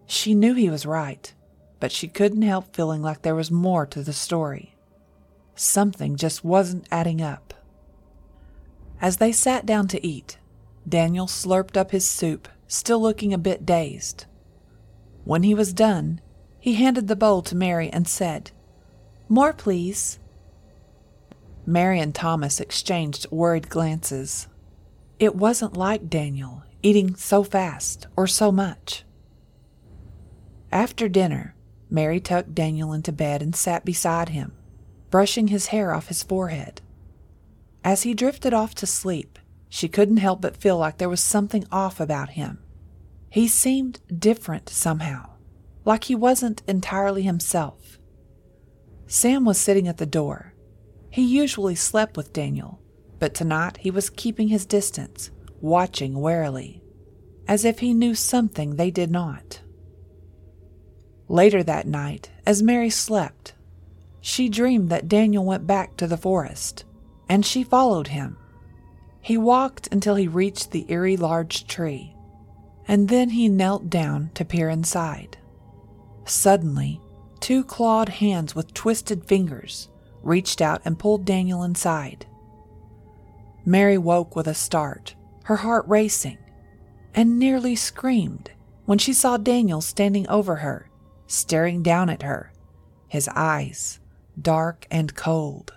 She 0.07 0.35
knew 0.35 0.55
he 0.55 0.71
was 0.71 0.87
right, 0.87 1.33
but 1.81 1.91
she 1.91 2.07
couldn't 2.07 2.43
help 2.43 2.77
feeling 2.77 3.03
like 3.03 3.23
there 3.23 3.35
was 3.35 3.51
more 3.51 3.85
to 3.87 4.03
the 4.03 4.13
story. 4.13 4.77
Something 5.57 6.17
just 6.17 6.45
wasn't 6.45 6.87
adding 6.93 7.21
up. 7.21 7.55
As 9.01 9.17
they 9.17 9.33
sat 9.33 9.67
down 9.67 9.89
to 9.89 10.07
eat, 10.07 10.39
Daniel 10.89 11.27
slurped 11.27 11.77
up 11.77 11.91
his 11.91 12.09
soup, 12.09 12.49
still 12.69 13.03
looking 13.03 13.35
a 13.35 13.39
bit 13.39 13.67
dazed. 13.67 14.27
When 15.25 15.43
he 15.43 15.55
was 15.55 15.73
done, 15.73 16.21
he 16.61 16.75
handed 16.75 17.09
the 17.09 17.17
bowl 17.17 17.43
to 17.43 17.57
Mary 17.57 17.91
and 17.91 18.07
said, 18.07 18.53
More, 19.29 19.53
please. 19.53 20.20
Mary 21.71 22.01
and 22.01 22.15
Thomas 22.15 22.59
exchanged 22.59 23.31
worried 23.31 23.69
glances. 23.69 24.49
It 25.21 25.37
wasn't 25.37 25.77
like 25.77 26.11
Daniel, 26.11 26.65
eating 26.83 27.15
so 27.15 27.45
fast 27.45 28.09
or 28.17 28.27
so 28.27 28.51
much. 28.51 29.05
After 30.73 31.09
dinner, 31.09 31.55
Mary 31.89 32.19
tucked 32.19 32.55
Daniel 32.55 32.93
into 32.93 33.13
bed 33.13 33.41
and 33.41 33.55
sat 33.55 33.85
beside 33.85 34.31
him, 34.31 34.53
brushing 35.11 35.49
his 35.49 35.67
hair 35.67 35.95
off 35.95 36.09
his 36.09 36.25
forehead. 36.25 36.81
As 37.85 38.03
he 38.03 38.15
drifted 38.15 38.53
off 38.53 38.75
to 38.77 38.87
sleep, 38.87 39.39
she 39.69 39.89
couldn't 39.89 40.17
help 40.17 40.41
but 40.41 40.57
feel 40.57 40.77
like 40.77 40.99
there 40.99 41.09
was 41.09 41.21
something 41.21 41.65
off 41.71 42.01
about 42.01 42.31
him. 42.31 42.59
He 43.31 43.47
seemed 43.47 44.01
different 44.13 44.69
somehow, 44.69 45.31
like 45.85 46.05
he 46.05 46.17
wasn't 46.17 46.63
entirely 46.67 47.23
himself. 47.23 47.99
Sam 49.07 49.45
was 49.45 49.59
sitting 49.59 49.87
at 49.87 49.99
the 49.99 50.07
door. 50.07 50.50
He 51.11 51.25
usually 51.25 51.75
slept 51.75 52.17
with 52.17 52.33
Daniel, 52.33 52.81
but 53.19 53.35
tonight 53.35 53.79
he 53.79 53.91
was 53.91 54.11
keeping 54.11 54.49
his 54.49 54.65
distance, 54.65 55.31
watching 55.61 56.15
warily, 56.15 56.83
as 57.49 57.65
if 57.65 57.81
he 57.81 57.93
knew 57.93 58.15
something 58.15 58.77
they 58.77 58.93
did 58.93 59.11
not. 59.11 59.61
Later 61.29 61.63
that 61.65 61.87
night, 61.87 62.31
as 62.47 62.63
Mary 62.63 62.91
slept, 62.91 63.55
she 64.21 64.49
dreamed 64.49 64.89
that 64.91 65.09
Daniel 65.09 65.45
went 65.45 65.67
back 65.67 65.97
to 65.97 66.07
the 66.07 66.17
forest, 66.17 66.85
and 67.29 67.45
she 67.45 67.65
followed 67.65 68.09
him. 68.09 68.37
He 69.21 69.37
walked 69.37 69.89
until 69.93 70.15
he 70.15 70.29
reached 70.29 70.71
the 70.71 70.87
eerie 70.89 71.17
large 71.17 71.67
tree, 71.67 72.15
and 72.87 73.09
then 73.09 73.31
he 73.31 73.49
knelt 73.49 73.91
down 73.91 74.31
to 74.35 74.45
peer 74.45 74.69
inside. 74.69 75.39
Suddenly, 76.25 77.01
two 77.41 77.65
clawed 77.65 78.09
hands 78.09 78.55
with 78.55 78.75
twisted 78.75 79.25
fingers 79.25 79.89
reached 80.23 80.61
out 80.61 80.83
and 80.85 80.99
pulled 80.99 81.25
Daniel 81.25 81.63
inside. 81.63 82.27
Mary 83.65 83.99
woke 83.99 84.35
with 84.35 84.47
a 84.47 84.55
start, 84.55 85.15
her 85.45 85.57
heart 85.57 85.85
racing, 85.87 86.39
and 87.15 87.39
nearly 87.39 87.77
screamed 87.77 88.51
when 88.85 88.99
she 88.99 89.13
saw 89.13 89.37
Daniel 89.37 89.81
standing 89.81 90.29
over 90.29 90.57
her, 90.57 90.91
staring 91.27 91.83
down 91.83 92.09
at 92.09 92.23
her, 92.23 92.53
his 93.09 93.29
eyes 93.35 94.01
dark 94.41 94.87
and 94.91 95.15
cold. 95.15 95.73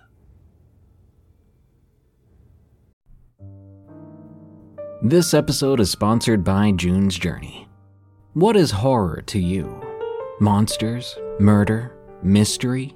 This 5.01 5.33
episode 5.33 5.79
is 5.79 5.91
sponsored 5.91 6.43
by 6.43 6.71
June's 6.71 7.17
Journey. 7.17 7.67
What 8.33 8.55
is 8.55 8.71
horror 8.71 9.21
to 9.27 9.39
you? 9.39 9.81
Monsters? 10.39 11.17
Murder? 11.39 11.93
Mystery? 12.23 12.95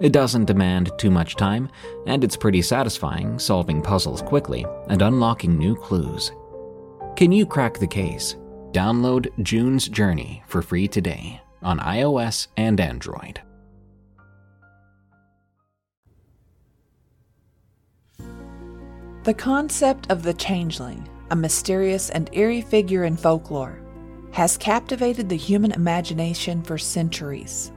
It 0.00 0.12
doesn't 0.12 0.44
demand 0.44 0.92
too 0.96 1.10
much 1.10 1.34
time, 1.34 1.68
and 2.06 2.22
it's 2.22 2.36
pretty 2.36 2.62
satisfying 2.62 3.38
solving 3.38 3.82
puzzles 3.82 4.22
quickly 4.22 4.64
and 4.88 5.02
unlocking 5.02 5.58
new 5.58 5.74
clues. 5.74 6.30
Can 7.16 7.32
you 7.32 7.44
crack 7.44 7.78
the 7.78 7.86
case? 7.86 8.36
Download 8.70 9.26
June's 9.42 9.88
Journey 9.88 10.44
for 10.46 10.62
free 10.62 10.86
today 10.86 11.40
on 11.62 11.80
iOS 11.80 12.46
and 12.56 12.78
Android. 12.80 13.40
The 19.24 19.34
concept 19.34 20.10
of 20.10 20.22
the 20.22 20.34
changeling, 20.34 21.08
a 21.32 21.36
mysterious 21.36 22.08
and 22.10 22.30
eerie 22.32 22.62
figure 22.62 23.04
in 23.04 23.16
folklore, 23.16 23.80
has 24.30 24.56
captivated 24.56 25.28
the 25.28 25.36
human 25.36 25.72
imagination 25.72 26.62
for 26.62 26.78
centuries. 26.78 27.72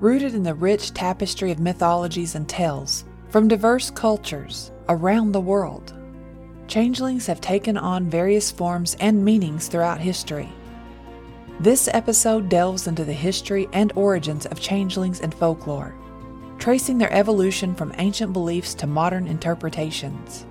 Rooted 0.00 0.32
in 0.32 0.44
the 0.44 0.54
rich 0.54 0.94
tapestry 0.94 1.50
of 1.50 1.58
mythologies 1.58 2.36
and 2.36 2.48
tales 2.48 3.04
from 3.30 3.48
diverse 3.48 3.90
cultures 3.90 4.70
around 4.88 5.32
the 5.32 5.40
world, 5.40 5.92
changelings 6.68 7.26
have 7.26 7.40
taken 7.40 7.76
on 7.76 8.08
various 8.08 8.48
forms 8.48 8.96
and 9.00 9.24
meanings 9.24 9.66
throughout 9.66 9.98
history. 9.98 10.48
This 11.58 11.88
episode 11.92 12.48
delves 12.48 12.86
into 12.86 13.04
the 13.04 13.12
history 13.12 13.68
and 13.72 13.90
origins 13.96 14.46
of 14.46 14.60
changelings 14.60 15.20
and 15.20 15.34
folklore, 15.34 15.96
tracing 16.60 16.98
their 16.98 17.12
evolution 17.12 17.74
from 17.74 17.92
ancient 17.98 18.32
beliefs 18.32 18.74
to 18.74 18.86
modern 18.86 19.26
interpretations. 19.26 20.46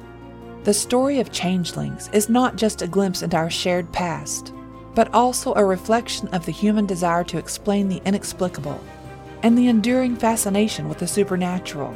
The 0.66 0.74
story 0.74 1.22
of 1.22 1.32
changelings 1.32 2.10
is 2.12 2.28
not 2.28 2.58
just 2.58 2.82
a 2.82 2.88
glimpse 2.88 3.22
into 3.22 3.38
our 3.38 3.50
shared 3.50 3.90
past, 3.94 4.54
but 4.94 5.14
also 5.14 5.54
a 5.54 5.64
reflection 5.64 6.28
of 6.30 6.46
the 6.46 6.52
human 6.52 6.86
desire 6.86 7.24
to 7.24 7.38
explain 7.38 7.88
the 7.88 8.02
inexplicable 8.04 8.84
and 9.44 9.58
the 9.58 9.68
enduring 9.68 10.16
fascination 10.16 10.90
with 10.90 11.00
the 11.00 11.08
supernatural. 11.08 11.96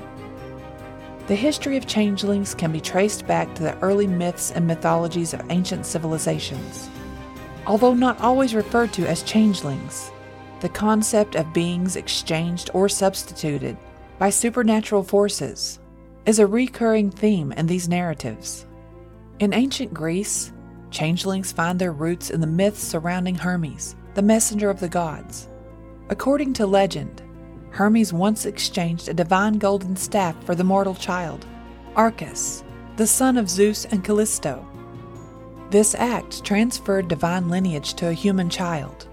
The 1.27 1.35
history 1.35 1.77
of 1.77 1.87
changelings 1.87 2.53
can 2.53 2.71
be 2.71 2.81
traced 2.81 3.25
back 3.27 3.53
to 3.55 3.63
the 3.63 3.77
early 3.79 4.07
myths 4.07 4.51
and 4.51 4.67
mythologies 4.67 5.33
of 5.33 5.49
ancient 5.49 5.85
civilizations. 5.85 6.89
Although 7.65 7.93
not 7.93 8.19
always 8.19 8.55
referred 8.55 8.91
to 8.93 9.07
as 9.07 9.23
changelings, 9.23 10.11
the 10.59 10.69
concept 10.69 11.35
of 11.35 11.53
beings 11.53 11.95
exchanged 11.95 12.69
or 12.73 12.89
substituted 12.89 13.77
by 14.19 14.29
supernatural 14.29 15.03
forces 15.03 15.79
is 16.25 16.39
a 16.39 16.45
recurring 16.45 17.09
theme 17.09 17.51
in 17.53 17.65
these 17.65 17.89
narratives. 17.89 18.65
In 19.39 19.53
ancient 19.53 19.93
Greece, 19.93 20.51
changelings 20.91 21.51
find 21.51 21.79
their 21.79 21.93
roots 21.93 22.29
in 22.29 22.41
the 22.41 22.47
myths 22.47 22.83
surrounding 22.83 23.35
Hermes, 23.35 23.95
the 24.13 24.21
messenger 24.21 24.69
of 24.69 24.79
the 24.79 24.89
gods. 24.89 25.47
According 26.09 26.53
to 26.53 26.67
legend, 26.67 27.23
Hermes 27.71 28.11
once 28.11 28.45
exchanged 28.45 29.07
a 29.07 29.13
divine 29.13 29.57
golden 29.57 29.95
staff 29.95 30.35
for 30.43 30.55
the 30.55 30.63
mortal 30.63 30.93
child, 30.93 31.45
Arcas, 31.95 32.63
the 32.97 33.07
son 33.07 33.37
of 33.37 33.49
Zeus 33.49 33.85
and 33.85 34.03
Callisto. 34.03 34.67
This 35.69 35.95
act 35.95 36.43
transferred 36.43 37.07
divine 37.07 37.47
lineage 37.47 37.93
to 37.95 38.09
a 38.09 38.13
human 38.13 38.49
child, 38.49 39.07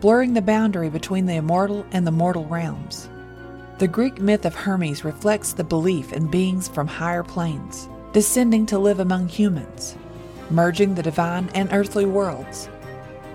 blurring 0.00 0.34
the 0.34 0.42
boundary 0.42 0.90
between 0.90 1.24
the 1.24 1.36
immortal 1.36 1.86
and 1.92 2.06
the 2.06 2.12
mortal 2.12 2.44
realms. 2.44 3.08
The 3.78 3.88
Greek 3.88 4.20
myth 4.20 4.44
of 4.44 4.54
Hermes 4.54 5.04
reflects 5.04 5.54
the 5.54 5.64
belief 5.64 6.12
in 6.12 6.26
beings 6.26 6.68
from 6.68 6.86
higher 6.86 7.22
planes, 7.22 7.88
descending 8.12 8.66
to 8.66 8.78
live 8.78 9.00
among 9.00 9.28
humans, 9.28 9.96
merging 10.50 10.94
the 10.94 11.02
divine 11.02 11.48
and 11.54 11.72
earthly 11.72 12.04
worlds. 12.04 12.68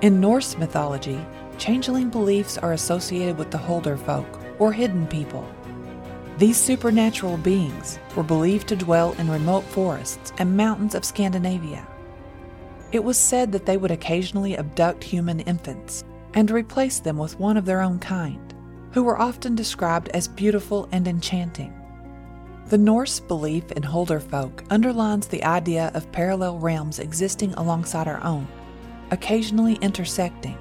In 0.01 0.21
Norse 0.21 0.55
mythology, 0.55 1.19
changeling 1.57 2.09
beliefs 2.09 2.59
are 2.59 2.73
associated 2.73 3.39
with 3.39 3.49
the 3.49 3.57
Hulder 3.57 3.97
folk, 3.97 4.36
or 4.59 4.71
hidden 4.71 5.07
people. 5.07 5.47
These 6.37 6.57
supernatural 6.57 7.37
beings 7.37 7.97
were 8.15 8.23
believed 8.23 8.67
to 8.67 8.75
dwell 8.75 9.13
in 9.13 9.29
remote 9.29 9.63
forests 9.63 10.31
and 10.37 10.55
mountains 10.55 10.93
of 10.93 11.03
Scandinavia. 11.03 11.87
It 12.91 13.03
was 13.03 13.17
said 13.17 13.51
that 13.51 13.65
they 13.65 13.77
would 13.77 13.91
occasionally 13.91 14.57
abduct 14.57 15.03
human 15.03 15.39
infants 15.41 16.03
and 16.33 16.51
replace 16.51 16.99
them 16.99 17.17
with 17.17 17.39
one 17.39 17.57
of 17.57 17.65
their 17.65 17.81
own 17.81 17.99
kind 17.99 18.53
who 18.91 19.03
were 19.03 19.19
often 19.19 19.55
described 19.55 20.09
as 20.09 20.27
beautiful 20.27 20.87
and 20.91 21.07
enchanting. 21.07 21.73
The 22.67 22.77
Norse 22.77 23.19
belief 23.19 23.71
in 23.71 23.83
Hulder 23.83 24.19
folk 24.19 24.63
underlines 24.69 25.27
the 25.27 25.43
idea 25.43 25.91
of 25.93 26.11
parallel 26.11 26.59
realms 26.59 26.99
existing 26.99 27.53
alongside 27.53 28.07
our 28.07 28.23
own, 28.23 28.47
occasionally 29.11 29.75
intersecting. 29.75 30.57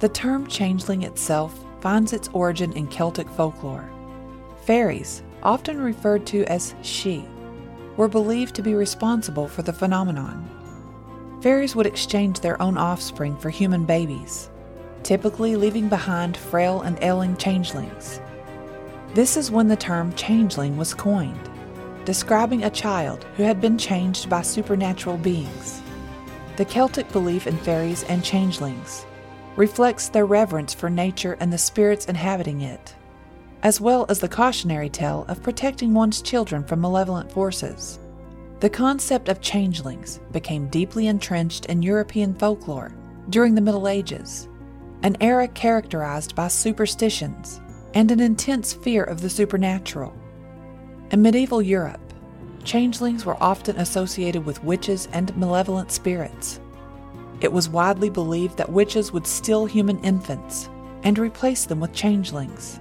The 0.00 0.08
term 0.08 0.46
changeling 0.46 1.02
itself 1.02 1.63
finds 1.84 2.14
its 2.14 2.30
origin 2.32 2.72
in 2.72 2.86
Celtic 2.86 3.28
folklore. 3.28 3.90
Fairies, 4.64 5.22
often 5.42 5.78
referred 5.78 6.24
to 6.24 6.42
as 6.46 6.72
sidhe, 6.82 7.28
were 7.98 8.08
believed 8.08 8.54
to 8.54 8.62
be 8.62 8.74
responsible 8.74 9.46
for 9.46 9.60
the 9.60 9.72
phenomenon. 9.72 10.48
Fairies 11.42 11.76
would 11.76 11.84
exchange 11.84 12.40
their 12.40 12.60
own 12.62 12.78
offspring 12.78 13.36
for 13.36 13.50
human 13.50 13.84
babies, 13.84 14.48
typically 15.02 15.56
leaving 15.56 15.90
behind 15.90 16.38
frail 16.38 16.80
and 16.80 16.98
ailing 17.02 17.36
changelings. 17.36 18.18
This 19.12 19.36
is 19.36 19.50
when 19.50 19.68
the 19.68 19.76
term 19.76 20.14
changeling 20.14 20.78
was 20.78 20.94
coined, 20.94 21.50
describing 22.06 22.64
a 22.64 22.70
child 22.70 23.26
who 23.36 23.42
had 23.42 23.60
been 23.60 23.76
changed 23.76 24.30
by 24.30 24.40
supernatural 24.40 25.18
beings. 25.18 25.82
The 26.56 26.64
Celtic 26.64 27.12
belief 27.12 27.46
in 27.46 27.58
fairies 27.58 28.04
and 28.04 28.24
changelings 28.24 29.04
reflects 29.56 30.08
their 30.08 30.26
reverence 30.26 30.74
for 30.74 30.90
nature 30.90 31.36
and 31.40 31.52
the 31.52 31.58
spirits 31.58 32.06
inhabiting 32.06 32.62
it, 32.62 32.94
as 33.62 33.80
well 33.80 34.06
as 34.08 34.18
the 34.18 34.28
cautionary 34.28 34.88
tale 34.88 35.24
of 35.28 35.42
protecting 35.42 35.94
one's 35.94 36.22
children 36.22 36.64
from 36.64 36.80
malevolent 36.80 37.30
forces. 37.30 37.98
The 38.60 38.70
concept 38.70 39.28
of 39.28 39.40
changelings 39.40 40.20
became 40.32 40.68
deeply 40.68 41.06
entrenched 41.06 41.66
in 41.66 41.82
European 41.82 42.34
folklore 42.34 42.92
during 43.30 43.54
the 43.54 43.60
Middle 43.60 43.88
Ages 43.88 44.48
an 45.04 45.16
era 45.20 45.46
characterized 45.46 46.34
by 46.34 46.48
superstitions 46.48 47.60
and 47.92 48.10
an 48.10 48.20
intense 48.20 48.72
fear 48.72 49.04
of 49.04 49.20
the 49.20 49.28
supernatural. 49.28 50.14
In 51.10 51.20
medieval 51.20 51.60
Europe, 51.60 52.00
changelings 52.64 53.26
were 53.26 53.40
often 53.42 53.76
associated 53.76 54.46
with 54.46 54.64
witches 54.64 55.06
and 55.12 55.36
malevolent 55.36 55.92
spirits. 55.92 56.58
It 57.44 57.52
was 57.52 57.68
widely 57.68 58.08
believed 58.08 58.56
that 58.56 58.72
witches 58.72 59.12
would 59.12 59.26
steal 59.26 59.66
human 59.66 59.98
infants 59.98 60.70
and 61.02 61.18
replace 61.18 61.66
them 61.66 61.78
with 61.78 61.92
changelings. 61.92 62.80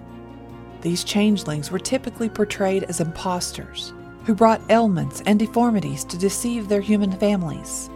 These 0.80 1.04
changelings 1.04 1.70
were 1.70 1.80
typically 1.80 2.30
portrayed 2.30 2.84
as 2.84 3.02
impostors 3.02 3.92
who 4.24 4.34
brought 4.34 4.62
ailments 4.70 5.22
and 5.26 5.38
deformities 5.38 6.06
to 6.06 6.18
deceive 6.18 6.70
their 6.70 6.80
human 6.80 7.12
families. 7.12 7.90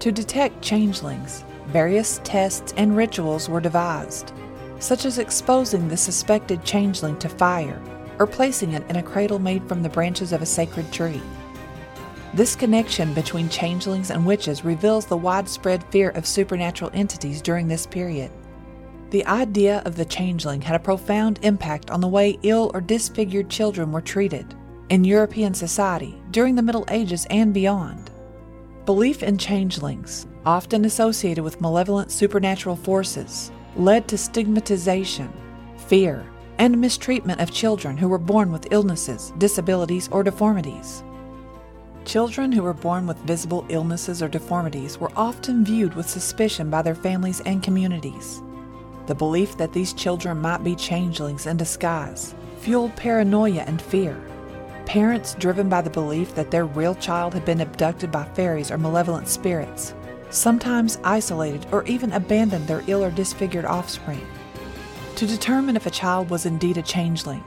To 0.00 0.12
detect 0.12 0.60
changelings, 0.60 1.44
various 1.68 2.20
tests 2.24 2.74
and 2.76 2.94
rituals 2.94 3.48
were 3.48 3.62
devised, 3.62 4.34
such 4.78 5.06
as 5.06 5.16
exposing 5.18 5.88
the 5.88 5.96
suspected 5.96 6.62
changeling 6.62 7.16
to 7.20 7.30
fire 7.30 7.80
or 8.18 8.26
placing 8.26 8.74
it 8.74 8.84
in 8.90 8.96
a 8.96 9.02
cradle 9.02 9.38
made 9.38 9.66
from 9.66 9.82
the 9.82 9.88
branches 9.88 10.34
of 10.34 10.42
a 10.42 10.46
sacred 10.46 10.92
tree. 10.92 11.22
This 12.34 12.56
connection 12.56 13.14
between 13.14 13.48
changelings 13.48 14.10
and 14.10 14.26
witches 14.26 14.64
reveals 14.64 15.06
the 15.06 15.16
widespread 15.16 15.84
fear 15.84 16.10
of 16.10 16.26
supernatural 16.26 16.90
entities 16.92 17.40
during 17.40 17.68
this 17.68 17.86
period. 17.86 18.30
The 19.10 19.24
idea 19.26 19.82
of 19.86 19.96
the 19.96 20.04
changeling 20.04 20.60
had 20.60 20.74
a 20.76 20.80
profound 20.80 21.38
impact 21.42 21.90
on 21.90 22.00
the 22.00 22.08
way 22.08 22.38
ill 22.42 22.70
or 22.74 22.80
disfigured 22.80 23.48
children 23.48 23.92
were 23.92 24.00
treated 24.00 24.54
in 24.88 25.04
European 25.04 25.54
society 25.54 26.20
during 26.30 26.54
the 26.54 26.62
Middle 26.62 26.84
Ages 26.90 27.26
and 27.30 27.54
beyond. 27.54 28.10
Belief 28.84 29.22
in 29.22 29.38
changelings, 29.38 30.26
often 30.44 30.84
associated 30.84 31.42
with 31.42 31.60
malevolent 31.60 32.12
supernatural 32.12 32.76
forces, 32.76 33.50
led 33.76 34.08
to 34.08 34.18
stigmatization, 34.18 35.32
fear, 35.88 36.24
and 36.58 36.80
mistreatment 36.80 37.40
of 37.40 37.50
children 37.50 37.96
who 37.96 38.08
were 38.08 38.18
born 38.18 38.52
with 38.52 38.72
illnesses, 38.72 39.32
disabilities, 39.38 40.08
or 40.12 40.22
deformities. 40.22 41.02
Children 42.06 42.52
who 42.52 42.62
were 42.62 42.72
born 42.72 43.08
with 43.08 43.16
visible 43.18 43.66
illnesses 43.68 44.22
or 44.22 44.28
deformities 44.28 44.96
were 44.96 45.10
often 45.16 45.64
viewed 45.64 45.96
with 45.96 46.08
suspicion 46.08 46.70
by 46.70 46.80
their 46.80 46.94
families 46.94 47.40
and 47.40 47.64
communities. 47.64 48.40
The 49.08 49.14
belief 49.16 49.56
that 49.56 49.72
these 49.72 49.92
children 49.92 50.40
might 50.40 50.62
be 50.62 50.76
changelings 50.76 51.46
in 51.46 51.56
disguise 51.56 52.34
fueled 52.60 52.94
paranoia 52.94 53.62
and 53.62 53.82
fear. 53.82 54.16
Parents, 54.86 55.34
driven 55.34 55.68
by 55.68 55.82
the 55.82 55.90
belief 55.90 56.32
that 56.36 56.52
their 56.52 56.64
real 56.64 56.94
child 56.94 57.34
had 57.34 57.44
been 57.44 57.60
abducted 57.60 58.12
by 58.12 58.24
fairies 58.24 58.70
or 58.70 58.78
malevolent 58.78 59.26
spirits, 59.26 59.92
sometimes 60.30 60.98
isolated 61.02 61.66
or 61.72 61.84
even 61.86 62.12
abandoned 62.12 62.68
their 62.68 62.84
ill 62.86 63.02
or 63.02 63.10
disfigured 63.10 63.64
offspring. 63.64 64.24
To 65.16 65.26
determine 65.26 65.74
if 65.74 65.86
a 65.86 65.90
child 65.90 66.30
was 66.30 66.46
indeed 66.46 66.78
a 66.78 66.82
changeling, 66.82 67.42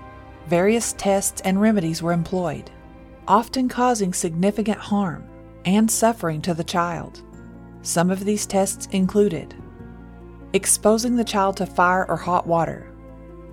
various 0.47 0.91
tests 0.93 1.39
and 1.41 1.61
remedies 1.61 2.03
were 2.03 2.11
employed, 2.11 2.69
often 3.29 3.69
causing 3.69 4.11
significant 4.11 4.79
harm 4.79 5.23
and 5.63 5.89
suffering 5.89 6.41
to 6.41 6.53
the 6.53 6.63
child. 6.63 7.21
Some 7.81 8.11
of 8.11 8.25
these 8.25 8.45
tests 8.45 8.87
included 8.91 9.55
exposing 10.51 11.15
the 11.15 11.23
child 11.23 11.55
to 11.55 11.65
fire 11.65 12.09
or 12.09 12.17
hot 12.17 12.47
water, 12.47 12.89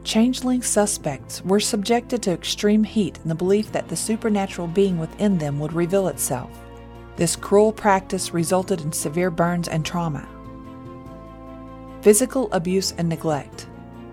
Changeling 0.06 0.62
suspects 0.62 1.44
were 1.44 1.58
subjected 1.58 2.22
to 2.22 2.30
extreme 2.30 2.84
heat 2.84 3.18
in 3.24 3.28
the 3.28 3.34
belief 3.34 3.72
that 3.72 3.88
the 3.88 3.96
supernatural 3.96 4.68
being 4.68 5.00
within 5.00 5.36
them 5.36 5.58
would 5.58 5.72
reveal 5.72 6.06
itself. 6.06 6.48
This 7.16 7.34
cruel 7.34 7.72
practice 7.72 8.32
resulted 8.32 8.82
in 8.82 8.92
severe 8.92 9.32
burns 9.32 9.66
and 9.66 9.84
trauma. 9.84 10.28
Physical 12.02 12.48
abuse 12.52 12.92
and 12.98 13.08
neglect. 13.08 13.66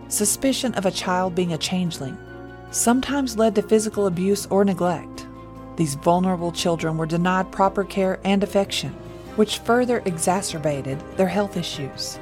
Suspicion 0.07 0.73
of 0.73 0.87
a 0.87 0.91
child 0.91 1.35
being 1.35 1.53
a 1.53 1.59
changeling 1.59 2.17
sometimes 2.71 3.37
led 3.37 3.53
to 3.53 3.61
physical 3.61 4.07
abuse 4.07 4.47
or 4.47 4.65
neglect. 4.65 5.22
These 5.75 5.95
vulnerable 5.95 6.51
children 6.51 6.97
were 6.97 7.05
denied 7.05 7.51
proper 7.51 7.83
care 7.83 8.19
and 8.23 8.43
affection, 8.43 8.91
which 9.35 9.59
further 9.59 10.01
exacerbated 10.05 10.99
their 11.17 11.27
health 11.27 11.57
issues. 11.57 12.19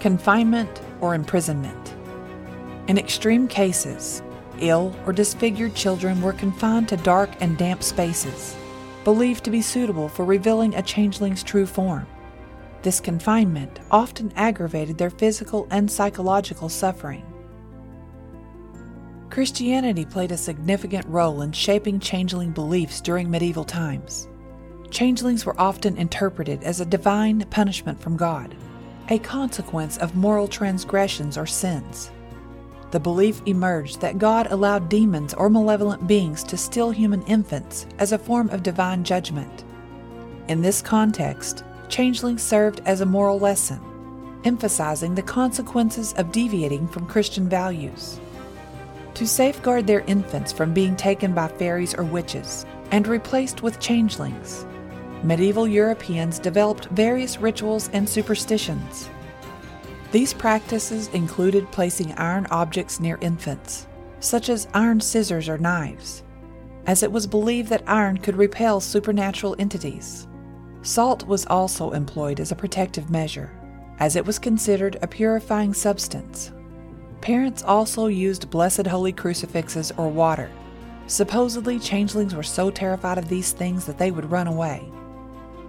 Confinement 0.00 0.80
or 1.00 1.14
imprisonment. 1.14 1.94
In 2.88 2.98
extreme 2.98 3.48
cases, 3.48 4.22
ill 4.60 4.94
or 5.06 5.12
disfigured 5.12 5.74
children 5.74 6.22
were 6.22 6.32
confined 6.32 6.88
to 6.90 6.96
dark 6.98 7.30
and 7.40 7.58
damp 7.58 7.82
spaces, 7.82 8.54
believed 9.02 9.44
to 9.44 9.50
be 9.50 9.62
suitable 9.62 10.08
for 10.08 10.24
revealing 10.24 10.74
a 10.74 10.82
changeling's 10.82 11.42
true 11.42 11.66
form. 11.66 12.06
This 12.82 13.00
confinement 13.00 13.80
often 13.90 14.32
aggravated 14.36 14.98
their 14.98 15.10
physical 15.10 15.66
and 15.70 15.90
psychological 15.90 16.68
suffering. 16.68 17.25
Christianity 19.30 20.04
played 20.04 20.32
a 20.32 20.36
significant 20.36 21.06
role 21.06 21.42
in 21.42 21.52
shaping 21.52 22.00
changeling 22.00 22.52
beliefs 22.52 23.00
during 23.00 23.30
medieval 23.30 23.64
times. 23.64 24.28
Changelings 24.90 25.44
were 25.44 25.60
often 25.60 25.96
interpreted 25.96 26.62
as 26.62 26.80
a 26.80 26.86
divine 26.86 27.44
punishment 27.50 28.00
from 28.00 28.16
God, 28.16 28.54
a 29.08 29.18
consequence 29.18 29.98
of 29.98 30.14
moral 30.14 30.48
transgressions 30.48 31.36
or 31.36 31.46
sins 31.46 32.10
the 32.96 33.00
belief 33.00 33.42
emerged 33.46 34.00
that 34.00 34.18
God 34.18 34.50
allowed 34.50 34.88
demons 34.88 35.34
or 35.34 35.50
malevolent 35.50 36.06
beings 36.06 36.42
to 36.44 36.56
steal 36.56 36.90
human 36.90 37.22
infants 37.22 37.86
as 37.98 38.12
a 38.12 38.18
form 38.18 38.48
of 38.50 38.62
divine 38.62 39.02
judgment. 39.02 39.64
In 40.48 40.62
this 40.62 40.80
context, 40.80 41.64
changelings 41.88 42.42
served 42.42 42.80
as 42.86 43.00
a 43.00 43.06
moral 43.06 43.38
lesson, 43.38 43.80
emphasizing 44.44 45.14
the 45.14 45.22
consequences 45.22 46.12
of 46.14 46.30
deviating 46.32 46.86
from 46.88 47.06
Christian 47.06 47.48
values. 47.48 48.20
To 49.16 49.26
safeguard 49.26 49.86
their 49.86 50.00
infants 50.00 50.52
from 50.52 50.74
being 50.74 50.94
taken 50.94 51.32
by 51.32 51.48
fairies 51.48 51.94
or 51.94 52.04
witches 52.04 52.66
and 52.90 53.08
replaced 53.08 53.62
with 53.62 53.80
changelings, 53.80 54.66
medieval 55.22 55.66
Europeans 55.66 56.38
developed 56.38 56.90
various 56.90 57.40
rituals 57.40 57.88
and 57.94 58.06
superstitions. 58.06 59.08
These 60.12 60.34
practices 60.34 61.08
included 61.14 61.72
placing 61.72 62.12
iron 62.12 62.46
objects 62.50 63.00
near 63.00 63.16
infants, 63.22 63.86
such 64.20 64.50
as 64.50 64.68
iron 64.74 65.00
scissors 65.00 65.48
or 65.48 65.56
knives, 65.56 66.22
as 66.86 67.02
it 67.02 67.10
was 67.10 67.26
believed 67.26 67.70
that 67.70 67.84
iron 67.86 68.18
could 68.18 68.36
repel 68.36 68.80
supernatural 68.80 69.56
entities. 69.58 70.28
Salt 70.82 71.26
was 71.26 71.46
also 71.46 71.92
employed 71.92 72.38
as 72.38 72.52
a 72.52 72.56
protective 72.56 73.08
measure, 73.08 73.50
as 73.98 74.14
it 74.14 74.26
was 74.26 74.38
considered 74.38 74.98
a 75.00 75.06
purifying 75.06 75.72
substance. 75.72 76.52
Parents 77.26 77.64
also 77.64 78.06
used 78.06 78.50
blessed 78.50 78.86
holy 78.86 79.10
crucifixes 79.10 79.90
or 79.96 80.08
water. 80.08 80.48
Supposedly, 81.08 81.80
changelings 81.80 82.36
were 82.36 82.44
so 82.44 82.70
terrified 82.70 83.18
of 83.18 83.28
these 83.28 83.50
things 83.50 83.84
that 83.84 83.98
they 83.98 84.12
would 84.12 84.30
run 84.30 84.46
away. 84.46 84.88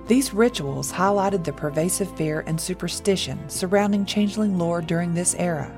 These 0.06 0.36
rituals 0.36 0.92
highlighted 0.92 1.44
the 1.44 1.52
pervasive 1.52 2.16
fear 2.16 2.44
and 2.46 2.62
superstition 2.62 3.40
surrounding 3.50 4.06
changeling 4.06 4.60
lore 4.60 4.84
during 4.84 5.16
this 5.16 5.34
era. 5.40 5.76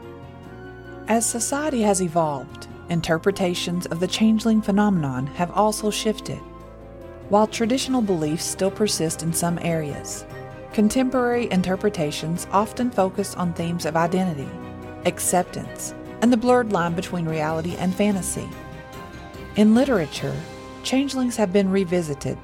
As 1.07 1.25
society 1.25 1.81
has 1.83 2.01
evolved, 2.01 2.67
interpretations 2.89 3.85
of 3.85 4.01
the 4.01 4.07
changeling 4.07 4.61
phenomenon 4.61 5.27
have 5.27 5.51
also 5.51 5.89
shifted. 5.89 6.39
While 7.29 7.47
traditional 7.47 8.01
beliefs 8.01 8.43
still 8.43 8.69
persist 8.69 9.23
in 9.23 9.31
some 9.31 9.57
areas, 9.59 10.25
contemporary 10.73 11.49
interpretations 11.51 12.47
often 12.51 12.91
focus 12.91 13.33
on 13.35 13.53
themes 13.53 13.85
of 13.85 13.95
identity, 13.95 14.49
acceptance, 15.05 15.93
and 16.21 16.31
the 16.31 16.37
blurred 16.37 16.71
line 16.71 16.95
between 16.95 17.25
reality 17.25 17.75
and 17.77 17.93
fantasy. 17.93 18.47
In 19.55 19.75
literature, 19.75 20.35
changelings 20.83 21.35
have 21.35 21.53
been 21.53 21.69
revisited 21.69 22.37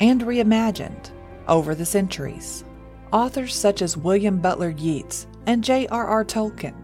and 0.00 0.22
reimagined 0.22 1.10
over 1.48 1.74
the 1.74 1.86
centuries. 1.86 2.64
Authors 3.12 3.54
such 3.54 3.82
as 3.82 3.96
William 3.96 4.38
Butler 4.38 4.70
Yeats 4.70 5.26
and 5.46 5.62
J.R.R. 5.62 6.24
Tolkien 6.24 6.74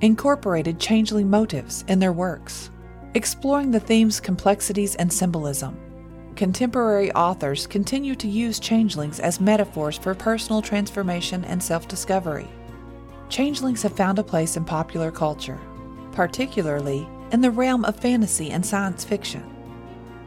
incorporated 0.00 0.80
changeling 0.80 1.28
motives 1.28 1.84
in 1.88 1.98
their 1.98 2.12
works, 2.12 2.70
exploring 3.14 3.70
the 3.70 3.80
theme's 3.80 4.20
complexities 4.20 4.94
and 4.96 5.12
symbolism. 5.12 5.78
Contemporary 6.36 7.12
authors 7.12 7.66
continue 7.66 8.14
to 8.14 8.28
use 8.28 8.58
changelings 8.58 9.20
as 9.20 9.40
metaphors 9.40 9.98
for 9.98 10.14
personal 10.14 10.62
transformation 10.62 11.44
and 11.44 11.62
self 11.62 11.86
discovery. 11.88 12.48
Changelings 13.30 13.82
have 13.84 13.92
found 13.92 14.18
a 14.18 14.24
place 14.24 14.56
in 14.56 14.64
popular 14.64 15.12
culture, 15.12 15.60
particularly 16.10 17.08
in 17.30 17.40
the 17.40 17.50
realm 17.52 17.84
of 17.84 17.94
fantasy 17.94 18.50
and 18.50 18.66
science 18.66 19.04
fiction. 19.04 19.48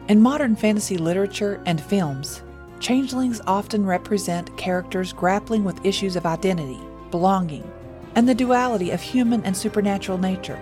In 0.07 0.21
modern 0.21 0.55
fantasy 0.55 0.97
literature 0.97 1.61
and 1.65 1.81
films, 1.81 2.43
Changelings 2.79 3.41
often 3.45 3.85
represent 3.85 4.55
characters 4.55 5.11
grappling 5.11 5.65
with 5.65 5.85
issues 5.85 6.15
of 6.15 6.25
identity, 6.25 6.79
belonging, 7.11 7.69
and 8.15 8.27
the 8.27 8.33
duality 8.33 8.91
of 8.91 9.01
human 9.01 9.43
and 9.43 9.55
supernatural 9.55 10.17
nature. 10.17 10.59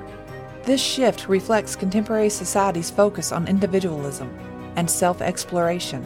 This 0.63 0.82
shift 0.82 1.27
reflects 1.27 1.75
contemporary 1.75 2.30
society's 2.30 2.89
focus 2.89 3.32
on 3.32 3.47
individualism 3.47 4.36
and 4.77 4.89
self 4.89 5.21
exploration. 5.21 6.04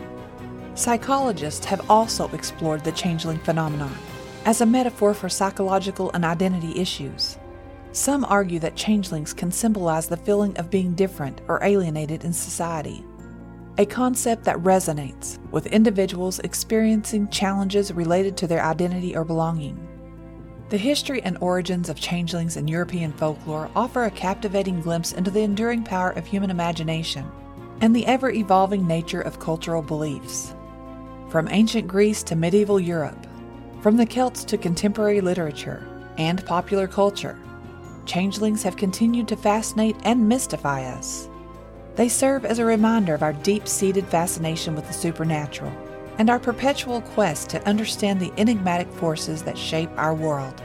Psychologists 0.73 1.65
have 1.65 1.89
also 1.89 2.27
explored 2.33 2.83
the 2.83 2.91
changeling 2.91 3.39
phenomenon, 3.39 3.95
as 4.45 4.61
a 4.61 4.65
metaphor 4.65 5.13
for 5.13 5.27
psychological 5.27 6.11
and 6.13 6.23
identity 6.23 6.79
issues. 6.79 7.37
Some 7.91 8.23
argue 8.25 8.59
that 8.59 8.75
changelings 8.75 9.33
can 9.33 9.51
symbolize 9.51 10.07
the 10.07 10.17
feeling 10.17 10.55
of 10.57 10.69
being 10.69 10.93
different 10.93 11.41
or 11.47 11.63
alienated 11.63 12.23
in 12.23 12.31
society, 12.31 13.03
a 13.77 13.85
concept 13.85 14.43
that 14.43 14.57
resonates 14.57 15.39
with 15.51 15.67
individuals 15.67 16.39
experiencing 16.39 17.27
challenges 17.29 17.91
related 17.91 18.37
to 18.37 18.47
their 18.47 18.63
identity 18.63 19.15
or 19.15 19.25
belonging. 19.25 19.81
The 20.69 20.77
history 20.77 21.21
and 21.23 21.37
origins 21.41 21.89
of 21.89 21.99
changelings 21.99 22.57
in 22.57 22.67
European 22.67 23.13
folklore 23.13 23.69
offer 23.75 24.05
a 24.05 24.11
captivating 24.11 24.81
glimpse 24.81 25.13
into 25.13 25.31
the 25.31 25.41
enduring 25.41 25.83
power 25.83 26.11
of 26.11 26.25
human 26.25 26.49
imagination 26.49 27.29
and 27.81 27.95
the 27.95 28.05
ever 28.05 28.31
evolving 28.31 28.87
nature 28.87 29.21
of 29.21 29.39
cultural 29.39 29.81
beliefs. 29.81 30.55
From 31.29 31.47
ancient 31.49 31.87
Greece 31.87 32.23
to 32.23 32.35
medieval 32.35 32.79
Europe, 32.79 33.27
from 33.85 33.97
the 33.97 34.05
Celts 34.07 34.43
to 34.43 34.57
contemporary 34.57 35.21
literature 35.21 35.87
and 36.17 36.43
popular 36.47 36.87
culture, 36.87 37.37
changelings 38.07 38.63
have 38.63 38.75
continued 38.75 39.27
to 39.27 39.35
fascinate 39.35 39.95
and 40.05 40.27
mystify 40.27 40.83
us. 40.85 41.29
They 41.93 42.09
serve 42.09 42.45
as 42.45 42.57
a 42.57 42.65
reminder 42.65 43.13
of 43.13 43.21
our 43.21 43.33
deep 43.33 43.67
seated 43.67 44.07
fascination 44.07 44.73
with 44.73 44.87
the 44.87 44.93
supernatural 44.93 45.71
and 46.17 46.31
our 46.31 46.39
perpetual 46.39 47.01
quest 47.01 47.51
to 47.51 47.63
understand 47.67 48.19
the 48.19 48.33
enigmatic 48.39 48.91
forces 48.93 49.43
that 49.43 49.55
shape 49.55 49.91
our 49.97 50.15
world. 50.15 50.63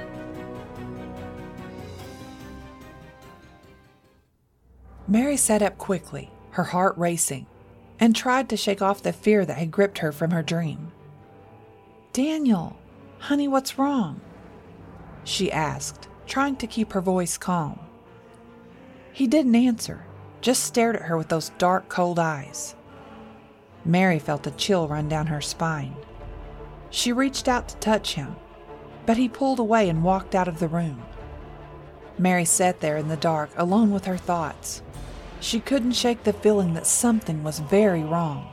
Mary 5.06 5.36
sat 5.36 5.60
up 5.60 5.76
quickly, 5.76 6.30
her 6.52 6.64
heart 6.64 6.96
racing, 6.96 7.44
and 7.98 8.16
tried 8.16 8.48
to 8.48 8.56
shake 8.56 8.80
off 8.80 9.02
the 9.02 9.12
fear 9.12 9.44
that 9.44 9.58
had 9.58 9.70
gripped 9.70 9.98
her 9.98 10.10
from 10.10 10.30
her 10.30 10.42
dream. 10.42 10.90
Daniel, 12.14 12.79
honey, 13.20 13.46
what's 13.46 13.78
wrong? 13.78 14.20
She 15.24 15.52
asked, 15.52 16.08
trying 16.26 16.56
to 16.56 16.66
keep 16.66 16.92
her 16.92 17.00
voice 17.00 17.36
calm. 17.36 17.78
He 19.12 19.26
didn't 19.26 19.54
answer, 19.54 20.06
just 20.40 20.64
stared 20.64 20.96
at 20.96 21.02
her 21.02 21.16
with 21.16 21.28
those 21.28 21.50
dark, 21.58 21.88
cold 21.88 22.18
eyes. 22.18 22.74
Mary 23.84 24.18
felt 24.18 24.46
a 24.46 24.50
chill 24.52 24.88
run 24.88 25.08
down 25.08 25.26
her 25.26 25.40
spine. 25.40 25.94
She 26.88 27.12
reached 27.12 27.46
out 27.46 27.68
to 27.68 27.76
touch 27.76 28.14
him, 28.14 28.36
but 29.04 29.16
he 29.16 29.28
pulled 29.28 29.58
away 29.58 29.88
and 29.88 30.02
walked 30.02 30.34
out 30.34 30.48
of 30.48 30.58
the 30.58 30.68
room. 30.68 31.02
Mary 32.18 32.44
sat 32.44 32.80
there 32.80 32.96
in 32.96 33.08
the 33.08 33.16
dark, 33.16 33.50
alone 33.56 33.90
with 33.90 34.06
her 34.06 34.16
thoughts. 34.16 34.82
She 35.40 35.60
couldn't 35.60 35.92
shake 35.92 36.24
the 36.24 36.32
feeling 36.32 36.74
that 36.74 36.86
something 36.86 37.42
was 37.42 37.60
very 37.60 38.02
wrong. 38.02 38.46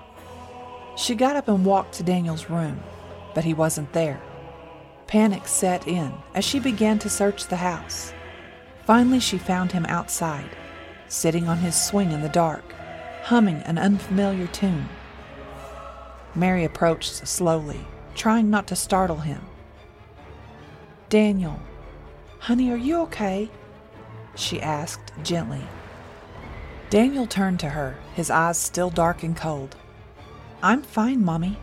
She 0.97 1.15
got 1.15 1.35
up 1.35 1.47
and 1.47 1.65
walked 1.65 1.93
to 1.95 2.03
Daniel's 2.03 2.49
room, 2.49 2.81
but 3.33 3.43
he 3.43 3.53
wasn't 3.53 3.93
there. 3.93 4.21
Panic 5.07 5.47
set 5.47 5.87
in 5.87 6.13
as 6.35 6.43
she 6.43 6.59
began 6.59 6.99
to 6.99 7.09
search 7.09 7.47
the 7.47 7.55
house. 7.55 8.13
Finally, 8.85 9.21
she 9.21 9.37
found 9.37 9.71
him 9.71 9.85
outside, 9.87 10.49
sitting 11.07 11.47
on 11.47 11.59
his 11.59 11.81
swing 11.81 12.11
in 12.11 12.21
the 12.21 12.29
dark, 12.29 12.73
humming 13.23 13.61
an 13.63 13.77
unfamiliar 13.77 14.47
tune. 14.47 14.89
Mary 16.35 16.65
approached 16.65 17.25
slowly, 17.25 17.79
trying 18.15 18.49
not 18.49 18.67
to 18.67 18.75
startle 18.75 19.19
him. 19.19 19.41
Daniel, 21.07 21.61
honey, 22.39 22.69
are 22.69 22.77
you 22.77 22.99
okay? 23.03 23.49
She 24.35 24.61
asked 24.61 25.13
gently. 25.23 25.63
Daniel 26.89 27.27
turned 27.27 27.61
to 27.61 27.69
her, 27.69 27.97
his 28.13 28.29
eyes 28.29 28.57
still 28.57 28.89
dark 28.89 29.23
and 29.23 29.35
cold. 29.35 29.77
I'm 30.61 30.81
fine, 30.81 31.23
Mommy 31.23 31.57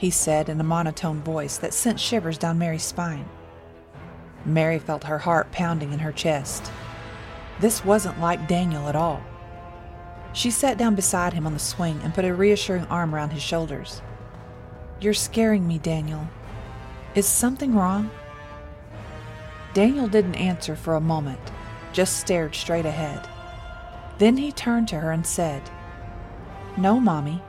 he 0.00 0.08
said 0.08 0.48
in 0.48 0.58
a 0.58 0.64
monotone 0.64 1.20
voice 1.20 1.58
that 1.58 1.74
sent 1.74 2.00
shivers 2.00 2.38
down 2.38 2.58
Mary's 2.58 2.82
spine. 2.82 3.28
Mary 4.46 4.78
felt 4.78 5.04
her 5.04 5.18
heart 5.18 5.52
pounding 5.52 5.92
in 5.92 5.98
her 5.98 6.10
chest. 6.10 6.72
This 7.60 7.84
wasn't 7.84 8.18
like 8.18 8.48
Daniel 8.48 8.88
at 8.88 8.96
all. 8.96 9.22
She 10.32 10.50
sat 10.50 10.78
down 10.78 10.94
beside 10.94 11.34
him 11.34 11.46
on 11.46 11.52
the 11.52 11.58
swing 11.58 12.00
and 12.02 12.14
put 12.14 12.24
a 12.24 12.32
reassuring 12.32 12.86
arm 12.86 13.14
around 13.14 13.28
his 13.28 13.42
shoulders. 13.42 14.00
You're 15.02 15.12
scaring 15.12 15.68
me, 15.68 15.76
Daniel. 15.76 16.26
Is 17.14 17.26
something 17.26 17.74
wrong? 17.74 18.10
Daniel 19.74 20.08
didn't 20.08 20.36
answer 20.36 20.76
for 20.76 20.94
a 20.94 21.00
moment, 21.00 21.52
just 21.92 22.18
stared 22.18 22.54
straight 22.54 22.86
ahead. 22.86 23.28
Then 24.16 24.38
he 24.38 24.50
turned 24.50 24.88
to 24.88 25.00
her 25.00 25.12
and 25.12 25.26
said, 25.26 25.68
No, 26.78 26.98
Mommy, 26.98 27.42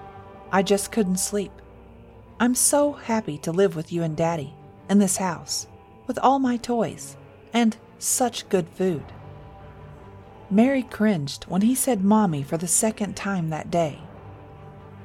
I 0.51 0.63
just 0.63 0.91
couldn't 0.91 1.15
sleep. 1.15 1.60
I'm 2.41 2.55
so 2.55 2.93
happy 2.93 3.37
to 3.37 3.51
live 3.51 3.75
with 3.75 3.93
you 3.93 4.01
and 4.01 4.17
Daddy 4.17 4.55
in 4.89 4.97
this 4.97 5.17
house 5.17 5.67
with 6.07 6.17
all 6.17 6.39
my 6.39 6.57
toys 6.57 7.15
and 7.53 7.77
such 7.99 8.49
good 8.49 8.67
food. 8.69 9.03
Mary 10.49 10.81
cringed 10.81 11.43
when 11.43 11.61
he 11.61 11.75
said 11.75 12.03
Mommy 12.03 12.41
for 12.41 12.57
the 12.57 12.67
second 12.67 13.15
time 13.15 13.51
that 13.51 13.69
day. 13.69 13.99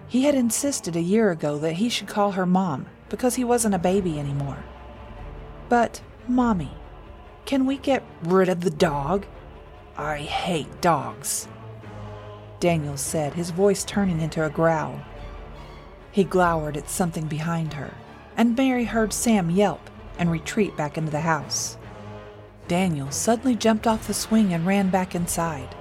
He 0.09 0.23
had 0.23 0.35
insisted 0.35 0.97
a 0.97 1.03
year 1.03 1.31
ago 1.31 1.59
that 1.59 1.75
he 1.75 1.91
should 1.91 2.09
call 2.09 2.33
her 2.33 2.47
Mom 2.47 2.87
because 3.11 3.35
he 3.35 3.45
wasn't 3.45 3.75
a 3.75 3.79
baby 3.79 4.19
anymore. 4.19 4.65
But, 5.69 6.01
Mommy, 6.27 6.73
can 7.45 7.67
we 7.67 7.77
get 7.77 8.03
rid 8.23 8.49
of 8.49 8.63
the 8.63 8.71
dog? 8.71 9.27
I 9.99 10.21
hate 10.21 10.81
dogs. 10.81 11.49
Daniel 12.61 12.97
said, 12.97 13.35
his 13.35 13.51
voice 13.51 13.85
turning 13.85 14.23
into 14.23 14.43
a 14.43 14.49
growl. 14.49 14.99
He 16.17 16.25
glowered 16.25 16.79
at 16.79 16.89
something 16.89 17.27
behind 17.27 17.75
her, 17.75 17.93
and 18.39 18.57
Mary 18.57 18.85
heard 18.85 19.13
Sam 19.13 19.51
yelp 19.51 19.91
and 20.19 20.31
retreat 20.31 20.75
back 20.75 20.97
into 20.97 21.11
the 21.11 21.21
house. 21.21 21.77
Daniel 22.69 23.11
suddenly 23.11 23.55
jumped 23.55 23.87
off 23.87 24.07
the 24.07 24.15
swing 24.15 24.55
and 24.55 24.67
ran 24.67 24.89
back 24.89 25.15
inside. 25.15 25.75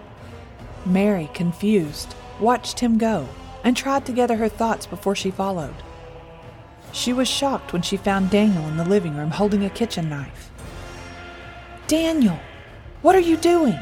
Mary, 0.86 1.30
confused, 1.34 2.16
watched 2.38 2.82
him 2.82 2.98
go 2.98 3.30
and 3.64 3.78
tried 3.78 4.06
to 4.08 4.12
gather 4.12 4.36
her 4.36 4.50
thoughts 4.50 4.86
before 4.86 5.16
she 5.16 5.32
followed. 5.32 5.76
She 6.92 7.14
was 7.14 7.30
shocked 7.30 7.72
when 7.72 7.82
she 7.82 7.96
found 7.96 8.30
Daniel 8.30 8.68
in 8.68 8.76
the 8.76 8.84
living 8.84 9.16
room 9.16 9.32
holding 9.32 9.64
a 9.64 9.70
kitchen 9.70 10.10
knife. 10.10 10.52
Daniel, 11.88 12.38
what 13.02 13.16
are 13.16 13.22
you 13.22 13.38
doing? 13.38 13.80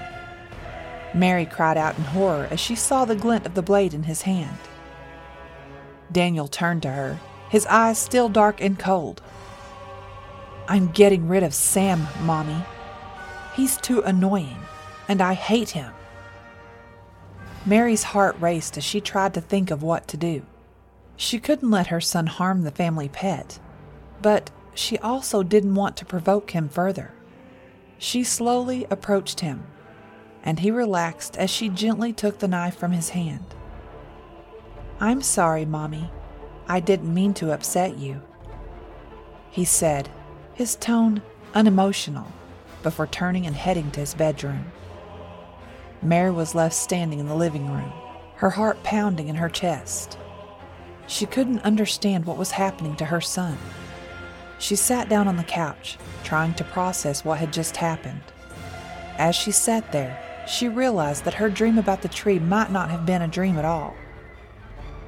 Mary 1.15 1.47
cried 1.47 1.77
out 1.77 1.97
in 1.97 2.03
horror 2.03 2.47
as 2.51 2.59
she 2.59 2.75
saw 2.75 3.05
the 3.05 3.15
glint 3.15 3.47
of 3.47 3.55
the 3.55 3.63
blade 3.63 3.95
in 3.95 4.03
his 4.03 4.21
hand. 4.21 4.59
Daniel 6.13 6.47
turned 6.47 6.83
to 6.83 6.91
her, 6.91 7.19
his 7.49 7.65
eyes 7.65 7.97
still 7.97 8.29
dark 8.29 8.61
and 8.61 8.79
cold. 8.79 9.21
I'm 10.67 10.87
getting 10.87 11.27
rid 11.27 11.43
of 11.43 11.53
Sam, 11.53 12.07
Mommy. 12.21 12.63
He's 13.55 13.77
too 13.77 14.01
annoying, 14.01 14.57
and 15.07 15.21
I 15.21 15.33
hate 15.33 15.71
him. 15.71 15.91
Mary's 17.65 18.03
heart 18.03 18.35
raced 18.39 18.77
as 18.77 18.83
she 18.83 19.01
tried 19.01 19.33
to 19.33 19.41
think 19.41 19.71
of 19.71 19.83
what 19.83 20.07
to 20.09 20.17
do. 20.17 20.43
She 21.15 21.39
couldn't 21.39 21.71
let 21.71 21.87
her 21.87 22.01
son 22.01 22.27
harm 22.27 22.63
the 22.63 22.71
family 22.71 23.09
pet, 23.09 23.59
but 24.21 24.51
she 24.73 24.97
also 24.99 25.43
didn't 25.43 25.75
want 25.75 25.95
to 25.97 26.05
provoke 26.05 26.51
him 26.51 26.69
further. 26.69 27.13
She 27.97 28.23
slowly 28.23 28.85
approached 28.89 29.41
him, 29.41 29.65
and 30.43 30.59
he 30.59 30.71
relaxed 30.71 31.37
as 31.37 31.49
she 31.49 31.69
gently 31.69 32.11
took 32.11 32.39
the 32.39 32.47
knife 32.47 32.75
from 32.75 32.91
his 32.91 33.09
hand. 33.09 33.45
I'm 35.03 35.21
sorry, 35.21 35.65
Mommy. 35.65 36.09
I 36.65 36.79
didn't 36.79 37.13
mean 37.13 37.33
to 37.33 37.51
upset 37.51 37.97
you. 37.97 38.21
He 39.51 39.65
said, 39.65 40.09
his 40.53 40.77
tone 40.77 41.21
unemotional, 41.53 42.31
before 42.83 43.07
turning 43.07 43.45
and 43.45 43.53
heading 43.53 43.91
to 43.91 43.99
his 43.99 44.13
bedroom. 44.13 44.71
Mary 46.01 46.31
was 46.31 46.55
left 46.55 46.73
standing 46.73 47.19
in 47.19 47.27
the 47.27 47.35
living 47.35 47.69
room, 47.69 47.91
her 48.35 48.51
heart 48.51 48.81
pounding 48.83 49.27
in 49.27 49.35
her 49.35 49.49
chest. 49.49 50.17
She 51.05 51.25
couldn't 51.25 51.65
understand 51.65 52.23
what 52.23 52.37
was 52.37 52.51
happening 52.51 52.95
to 52.95 53.05
her 53.05 53.19
son. 53.19 53.57
She 54.57 54.77
sat 54.77 55.09
down 55.09 55.27
on 55.27 55.35
the 55.35 55.43
couch, 55.43 55.97
trying 56.23 56.53
to 56.53 56.63
process 56.63 57.25
what 57.25 57.39
had 57.39 57.51
just 57.51 57.75
happened. 57.75 58.23
As 59.17 59.35
she 59.35 59.51
sat 59.51 59.91
there, 59.91 60.17
she 60.47 60.69
realized 60.69 61.25
that 61.25 61.33
her 61.33 61.49
dream 61.49 61.77
about 61.77 62.03
the 62.03 62.07
tree 62.07 62.39
might 62.39 62.71
not 62.71 62.89
have 62.89 63.05
been 63.05 63.21
a 63.21 63.27
dream 63.27 63.57
at 63.57 63.65
all. 63.65 63.93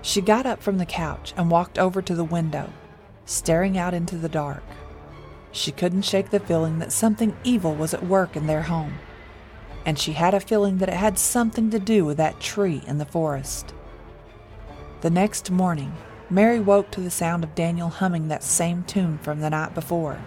She 0.06 0.22
got 0.22 0.46
up 0.46 0.62
from 0.62 0.78
the 0.78 0.86
couch 0.86 1.34
and 1.36 1.50
walked 1.50 1.80
over 1.80 2.00
to 2.00 2.14
the 2.14 2.24
window, 2.24 2.72
staring 3.26 3.76
out 3.76 3.96
into 3.96 4.18
the 4.18 4.30
dark. 4.30 4.62
She 5.52 5.72
couldn't 5.72 6.04
shake 6.04 6.30
the 6.30 6.40
feeling 6.40 6.78
that 6.78 6.92
something 6.92 7.36
evil 7.44 7.74
was 7.74 7.92
at 7.92 8.06
work 8.06 8.36
in 8.36 8.46
their 8.46 8.62
home, 8.62 9.00
and 9.84 9.98
she 9.98 10.14
had 10.14 10.36
a 10.36 10.40
feeling 10.40 10.78
that 10.78 10.90
it 10.90 10.96
had 10.96 11.18
something 11.18 11.72
to 11.72 11.80
do 11.80 12.06
with 12.06 12.18
that 12.18 12.40
tree 12.40 12.84
in 12.86 13.00
the 13.00 13.06
forest. 13.06 13.74
The 15.02 15.10
next 15.10 15.50
morning, 15.50 15.92
Mary 16.30 16.60
woke 16.60 16.92
to 16.92 17.02
the 17.02 17.10
sound 17.10 17.44
of 17.44 17.56
Daniel 17.56 17.90
humming 17.90 18.28
that 18.28 18.44
same 18.44 18.84
tune 18.84 19.18
from 19.18 19.40
the 19.40 19.50
night 19.50 19.74
before. 19.74 20.22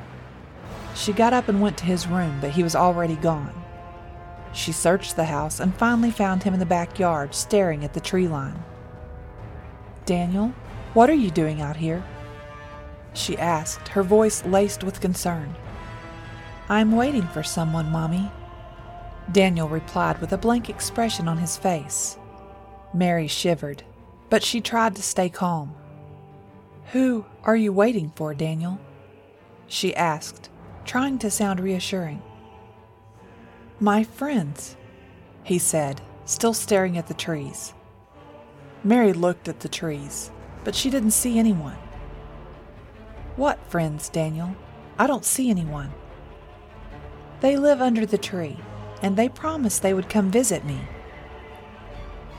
She 0.96 1.12
got 1.12 1.32
up 1.32 1.48
and 1.48 1.62
went 1.62 1.78
to 1.78 1.84
his 1.84 2.08
room, 2.08 2.38
but 2.40 2.50
he 2.50 2.64
was 2.64 2.74
already 2.74 3.14
gone. 3.14 3.54
She 4.52 4.72
searched 4.72 5.14
the 5.14 5.26
house 5.26 5.60
and 5.60 5.72
finally 5.72 6.10
found 6.10 6.42
him 6.42 6.52
in 6.52 6.58
the 6.58 6.66
backyard 6.66 7.32
staring 7.32 7.84
at 7.84 7.94
the 7.94 8.00
tree 8.00 8.26
line. 8.26 8.64
Daniel, 10.08 10.54
what 10.94 11.10
are 11.10 11.14
you 11.14 11.30
doing 11.30 11.60
out 11.60 11.76
here? 11.76 12.02
she 13.12 13.36
asked, 13.36 13.88
her 13.88 14.02
voice 14.02 14.42
laced 14.46 14.82
with 14.82 15.02
concern. 15.02 15.54
I'm 16.70 16.92
waiting 16.92 17.26
for 17.28 17.42
someone, 17.42 17.90
Mommy. 17.92 18.30
Daniel 19.32 19.68
replied 19.68 20.18
with 20.18 20.32
a 20.32 20.38
blank 20.38 20.70
expression 20.70 21.28
on 21.28 21.36
his 21.36 21.58
face. 21.58 22.16
Mary 22.94 23.26
shivered, 23.26 23.82
but 24.30 24.42
she 24.42 24.62
tried 24.62 24.96
to 24.96 25.02
stay 25.02 25.28
calm. 25.28 25.74
Who 26.92 27.26
are 27.44 27.56
you 27.56 27.70
waiting 27.70 28.10
for, 28.16 28.32
Daniel? 28.32 28.80
She 29.66 29.94
asked, 29.94 30.48
trying 30.86 31.18
to 31.18 31.30
sound 31.30 31.60
reassuring. 31.60 32.22
My 33.78 34.04
friends, 34.04 34.74
he 35.44 35.58
said, 35.58 36.00
still 36.24 36.54
staring 36.54 36.96
at 36.96 37.08
the 37.08 37.14
trees. 37.14 37.74
Mary 38.84 39.12
looked 39.12 39.48
at 39.48 39.60
the 39.60 39.68
trees, 39.68 40.30
but 40.64 40.74
she 40.74 40.88
didn't 40.88 41.10
see 41.10 41.38
anyone. 41.38 41.76
What 43.36 43.64
friends, 43.70 44.08
Daniel? 44.08 44.54
I 44.98 45.06
don't 45.06 45.24
see 45.24 45.50
anyone. 45.50 45.92
They 47.40 47.56
live 47.56 47.80
under 47.80 48.06
the 48.06 48.18
tree, 48.18 48.56
and 49.02 49.16
they 49.16 49.28
promised 49.28 49.82
they 49.82 49.94
would 49.94 50.08
come 50.08 50.30
visit 50.30 50.64
me. 50.64 50.80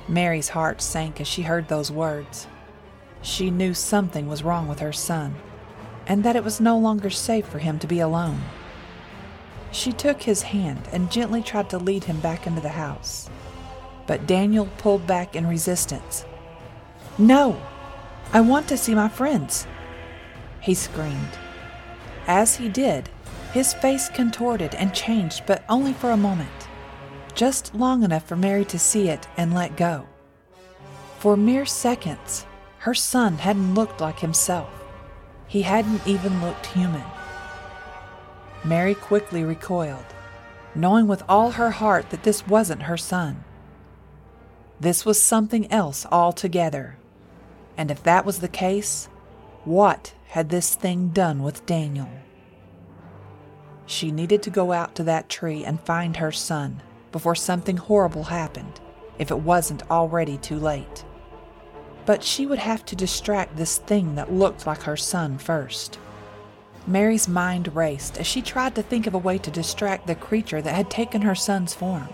Mary's 0.08 0.50
heart 0.50 0.82
sank 0.82 1.22
as 1.22 1.28
she 1.28 1.44
heard 1.44 1.68
those 1.68 1.92
words. 1.92 2.48
She 3.22 3.52
knew 3.52 3.74
something 3.74 4.28
was 4.28 4.44
wrong 4.44 4.68
with 4.68 4.80
her 4.80 4.94
son, 4.94 5.36
and 6.08 6.24
that 6.24 6.36
it 6.36 6.44
was 6.44 6.60
no 6.60 6.78
longer 6.78 7.10
safe 7.10 7.46
for 7.46 7.60
him 7.60 7.80
to 7.80 7.88
be 7.88 8.00
alone. 8.00 8.42
She 9.72 9.92
took 9.92 10.24
his 10.24 10.42
hand 10.42 10.88
and 10.92 11.12
gently 11.12 11.44
tried 11.44 11.70
to 11.70 11.78
lead 11.78 12.06
him 12.06 12.20
back 12.22 12.48
into 12.48 12.62
the 12.62 12.70
house. 12.70 13.30
But 14.10 14.26
Daniel 14.26 14.68
pulled 14.80 15.06
back 15.06 15.36
in 15.36 15.46
resistance. 15.46 16.26
No! 17.20 17.62
I 18.34 18.42
want 18.42 18.68
to 18.70 18.76
see 18.76 18.96
my 18.96 19.08
friends! 19.08 19.68
He 20.62 20.74
screamed. 20.74 21.38
As 22.26 22.56
he 22.56 22.70
did, 22.70 23.08
his 23.54 23.76
face 23.76 24.10
contorted 24.10 24.74
and 24.74 24.96
changed, 24.96 25.44
but 25.46 25.64
only 25.70 25.94
for 25.94 26.10
a 26.10 26.18
moment, 26.18 26.50
just 27.36 27.76
long 27.76 28.02
enough 28.02 28.28
for 28.28 28.36
Mary 28.36 28.66
to 28.66 28.80
see 28.80 29.10
it 29.10 29.28
and 29.38 29.54
let 29.54 29.78
go. 29.78 30.08
For 31.20 31.38
mere 31.38 31.68
seconds, 31.68 32.48
her 32.80 32.96
son 32.96 33.38
hadn't 33.38 33.76
looked 33.76 34.02
like 34.02 34.22
himself. 34.22 34.72
He 35.48 35.62
hadn't 35.62 36.08
even 36.08 36.42
looked 36.42 36.66
human. 36.66 37.06
Mary 38.64 38.96
quickly 38.96 39.44
recoiled, 39.44 40.16
knowing 40.74 41.06
with 41.06 41.22
all 41.30 41.52
her 41.52 41.70
heart 41.70 42.10
that 42.10 42.24
this 42.24 42.48
wasn't 42.48 42.82
her 42.82 42.98
son. 42.98 43.44
This 44.80 45.06
was 45.06 45.22
something 45.22 45.72
else 45.72 46.06
altogether. 46.12 46.98
And 47.78 47.92
if 47.92 48.02
that 48.04 48.26
was 48.26 48.40
the 48.40 48.48
case, 48.48 49.10
what 49.66 50.14
had 50.28 50.50
this 50.50 50.76
thing 50.76 51.10
done 51.10 51.44
with 51.44 51.66
Daniel? 51.66 52.10
She 53.86 54.12
needed 54.12 54.44
to 54.44 54.50
go 54.50 54.72
out 54.72 54.96
to 54.96 55.04
that 55.04 55.30
tree 55.30 55.66
and 55.66 55.82
find 55.82 56.18
her 56.18 56.32
son 56.32 56.82
before 57.12 57.36
something 57.36 57.78
horrible 57.78 58.26
happened, 58.26 58.80
if 59.18 59.32
it 59.32 59.40
wasn't 59.40 59.90
already 59.90 60.38
too 60.38 60.60
late. 60.60 61.04
But 62.06 62.24
she 62.24 62.46
would 62.46 62.60
have 62.60 62.86
to 62.86 62.96
distract 62.96 63.58
this 63.58 63.80
thing 63.80 64.16
that 64.16 64.32
looked 64.32 64.68
like 64.68 64.84
her 64.84 64.98
son 64.98 65.38
first. 65.38 66.00
Mary's 66.88 67.28
mind 67.28 67.76
raced 67.76 68.18
as 68.18 68.28
she 68.28 68.42
tried 68.42 68.76
to 68.76 68.82
think 68.82 69.08
of 69.08 69.14
a 69.14 69.18
way 69.18 69.38
to 69.40 69.52
distract 69.52 70.08
the 70.08 70.16
creature 70.16 70.62
that 70.62 70.76
had 70.76 70.90
taken 70.90 71.22
her 71.22 71.36
son's 71.36 71.74
form. 71.74 72.08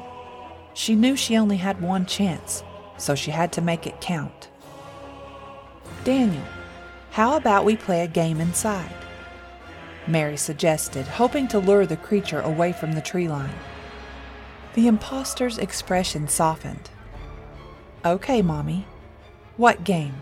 She 0.76 0.94
knew 0.94 1.16
she 1.16 1.38
only 1.38 1.56
had 1.58 1.82
one 1.82 2.06
chance, 2.06 2.62
so 2.98 3.16
she 3.16 3.32
had 3.32 3.54
to 3.54 3.62
make 3.62 3.88
it 3.88 4.02
count. 4.02 4.50
Daniel, 6.04 6.44
how 7.12 7.38
about 7.38 7.64
we 7.64 7.78
play 7.78 8.04
a 8.04 8.08
game 8.08 8.42
inside? 8.42 8.94
Mary 10.06 10.36
suggested, 10.36 11.08
hoping 11.08 11.48
to 11.48 11.60
lure 11.60 11.86
the 11.86 11.96
creature 11.96 12.42
away 12.42 12.74
from 12.74 12.92
the 12.92 13.02
tree 13.02 13.30
line. 13.30 13.56
The 14.74 14.88
impostor's 14.88 15.58
expression 15.58 16.28
softened. 16.28 16.90
Okay, 18.04 18.42
Mommy. 18.42 18.86
What 19.56 19.86
game? 19.86 20.22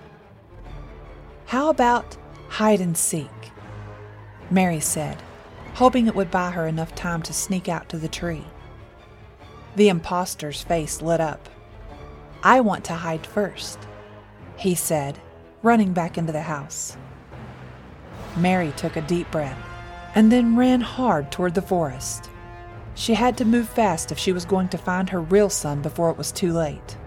How 1.47 1.69
about 1.69 2.15
hide 2.47 2.79
and 2.79 2.95
seek? 2.95 3.51
Mary 4.51 4.79
said, 4.79 5.17
hoping 5.73 6.05
it 6.05 6.15
would 6.15 6.29
buy 6.29 6.51
her 6.51 6.67
enough 6.67 6.93
time 6.93 7.23
to 7.23 7.33
sneak 7.33 7.67
out 7.67 7.89
to 7.89 7.97
the 7.97 8.07
tree. 8.07 8.45
The 9.75 9.89
impostor's 9.89 10.62
face 10.62 11.01
lit 11.01 11.19
up. 11.19 11.49
I 12.43 12.59
want 12.59 12.83
to 12.86 12.93
hide 12.93 13.25
first, 13.25 13.79
he 14.55 14.75
said, 14.75 15.19
running 15.62 15.93
back 15.93 16.17
into 16.17 16.31
the 16.31 16.41
house. 16.41 16.97
Mary 18.36 18.73
took 18.75 18.95
a 18.95 19.01
deep 19.01 19.29
breath 19.31 19.57
and 20.15 20.31
then 20.31 20.55
ran 20.55 20.81
hard 20.81 21.31
toward 21.31 21.55
the 21.55 21.62
forest. 21.62 22.29
She 22.95 23.15
had 23.15 23.38
to 23.38 23.45
move 23.45 23.69
fast 23.69 24.12
if 24.12 24.19
she 24.19 24.31
was 24.31 24.45
going 24.45 24.69
to 24.69 24.77
find 24.77 25.09
her 25.09 25.21
real 25.21 25.49
son 25.49 25.81
before 25.81 26.12
it 26.12 26.17
was 26.17 26.31
too 26.31 26.53
late. 26.53 26.97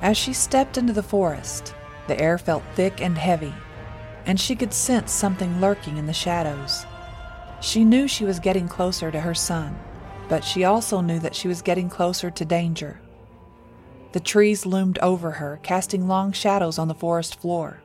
As 0.00 0.16
she 0.16 0.32
stepped 0.32 0.78
into 0.78 0.92
the 0.92 1.02
forest, 1.02 1.74
the 2.06 2.20
air 2.20 2.38
felt 2.38 2.62
thick 2.74 3.00
and 3.00 3.18
heavy 3.18 3.54
and 4.28 4.38
she 4.38 4.54
could 4.54 4.74
sense 4.74 5.10
something 5.10 5.58
lurking 5.58 5.96
in 5.96 6.06
the 6.06 6.12
shadows. 6.12 6.84
She 7.62 7.82
knew 7.82 8.06
she 8.06 8.26
was 8.26 8.38
getting 8.38 8.68
closer 8.68 9.10
to 9.10 9.20
her 9.20 9.34
son, 9.34 9.74
but 10.28 10.44
she 10.44 10.64
also 10.64 11.00
knew 11.00 11.18
that 11.18 11.34
she 11.34 11.48
was 11.48 11.62
getting 11.62 11.88
closer 11.88 12.30
to 12.30 12.44
danger. 12.44 13.00
The 14.12 14.20
trees 14.20 14.66
loomed 14.66 14.98
over 14.98 15.32
her, 15.32 15.58
casting 15.62 16.08
long 16.08 16.32
shadows 16.32 16.78
on 16.78 16.88
the 16.88 16.94
forest 16.94 17.40
floor. 17.40 17.82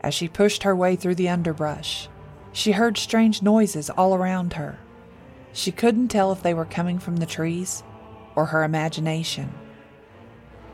As 0.00 0.14
she 0.14 0.28
pushed 0.28 0.62
her 0.62 0.76
way 0.76 0.96
through 0.96 1.14
the 1.14 1.28
underbrush, 1.28 2.08
she 2.52 2.72
heard 2.72 2.96
strange 2.96 3.42
noises 3.42 3.90
all 3.90 4.14
around 4.14 4.54
her. 4.54 4.78
She 5.52 5.72
couldn't 5.72 6.08
tell 6.08 6.32
if 6.32 6.42
they 6.42 6.54
were 6.54 6.64
coming 6.64 6.98
from 6.98 7.16
the 7.16 7.26
trees 7.26 7.82
or 8.34 8.46
her 8.46 8.64
imagination. 8.64 9.52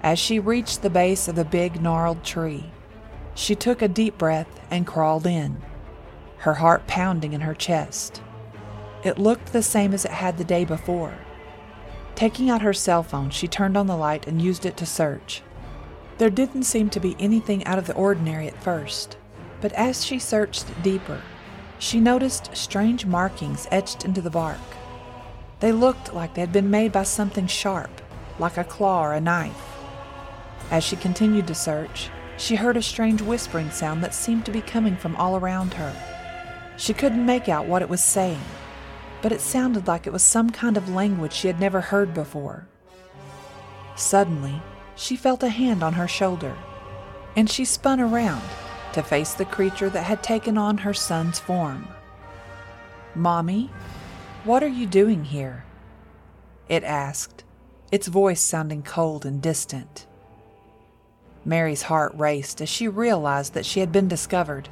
As 0.03 0.18
she 0.18 0.38
reached 0.38 0.83
the 0.83 0.90
base 0.90 1.29
of 1.29 1.37
the 1.37 1.44
big 1.44 1.81
gnarled 1.83 2.24
tree, 2.24 2.70
she 3.35 3.55
took 3.55 3.83
a 3.83 3.88
deep 3.88 4.18
breath 4.18 4.61
and 4.70 4.87
crawled 4.87 5.26
in, 5.26 5.61
her 6.38 6.55
heart 6.55 6.87
pounding 6.87 7.33
in 7.33 7.42
her 7.42 7.55
chest. 7.55 8.22
It 9.02 9.18
looked 9.18 9.52
the 9.52 9.62
same 9.62 9.94
as 9.94 10.04
it 10.04 10.10
had 10.10 10.36
the 10.36 10.44
day 10.44 10.64
before. 10.64 11.14
Taking 12.14 12.50
out 12.50 12.60
her 12.60 12.74
cell 12.74 13.02
phone, 13.02 13.30
she 13.30 13.48
turned 13.48 13.76
on 13.76 13.86
the 13.86 13.96
light 13.96 14.26
and 14.26 14.42
used 14.42 14.66
it 14.66 14.76
to 14.76 14.86
search. 14.86 15.42
There 16.18 16.28
didn't 16.28 16.64
seem 16.64 16.90
to 16.90 17.00
be 17.00 17.16
anything 17.18 17.64
out 17.64 17.78
of 17.78 17.86
the 17.86 17.94
ordinary 17.94 18.46
at 18.46 18.62
first, 18.62 19.16
but 19.62 19.72
as 19.72 20.04
she 20.04 20.18
searched 20.18 20.82
deeper, 20.82 21.22
she 21.78 21.98
noticed 21.98 22.54
strange 22.54 23.06
markings 23.06 23.66
etched 23.70 24.04
into 24.04 24.20
the 24.20 24.28
bark. 24.28 24.58
They 25.60 25.72
looked 25.72 26.12
like 26.12 26.34
they 26.34 26.42
had 26.42 26.52
been 26.52 26.70
made 26.70 26.92
by 26.92 27.04
something 27.04 27.46
sharp, 27.46 28.02
like 28.38 28.58
a 28.58 28.64
claw 28.64 29.06
or 29.06 29.14
a 29.14 29.20
knife. 29.20 29.78
As 30.70 30.84
she 30.84 30.96
continued 30.96 31.46
to 31.46 31.54
search, 31.54 32.10
she 32.36 32.56
heard 32.56 32.76
a 32.76 32.82
strange 32.82 33.22
whispering 33.22 33.70
sound 33.70 34.04
that 34.04 34.14
seemed 34.14 34.44
to 34.44 34.52
be 34.52 34.60
coming 34.60 34.96
from 34.96 35.16
all 35.16 35.36
around 35.36 35.74
her. 35.74 35.94
She 36.76 36.92
couldn't 36.92 37.24
make 37.24 37.48
out 37.48 37.66
what 37.66 37.82
it 37.82 37.88
was 37.88 38.04
saying, 38.04 38.40
but 39.22 39.33
it 39.33 39.40
sounded 39.40 39.87
like 39.87 40.06
it 40.06 40.12
was 40.12 40.22
some 40.22 40.50
kind 40.50 40.76
of 40.76 40.88
language 40.88 41.33
she 41.33 41.46
had 41.46 41.61
never 41.61 41.80
heard 41.80 42.14
before. 42.14 42.66
Suddenly, 43.96 44.62
she 44.96 45.16
felt 45.16 45.42
a 45.42 45.48
hand 45.48 45.83
on 45.83 45.94
her 45.94 46.09
shoulder, 46.09 46.56
and 47.37 47.48
she 47.48 47.64
spun 47.64 48.00
around 48.00 48.42
to 48.92 49.02
face 49.02 49.35
the 49.35 49.44
creature 49.44 49.90
that 49.90 50.04
had 50.04 50.22
taken 50.22 50.59
on 50.59 50.78
her 50.78 50.94
son's 50.94 51.38
form. 51.38 51.87
Mommy, 53.14 53.70
what 54.44 54.62
are 54.62 54.68
you 54.68 54.87
doing 54.87 55.24
here? 55.24 55.64
It 56.68 56.85
asked, 56.85 57.44
its 57.92 58.06
voice 58.06 58.40
sounding 58.40 58.83
cold 58.83 59.26
and 59.26 59.42
distant. 59.42 60.06
Mary's 61.44 61.83
heart 61.83 62.12
raced 62.14 62.61
as 62.61 62.68
she 62.68 62.87
realized 62.87 63.54
that 63.54 63.66
she 63.66 63.81
had 63.81 63.90
been 63.90 64.08
discovered. 64.08 64.68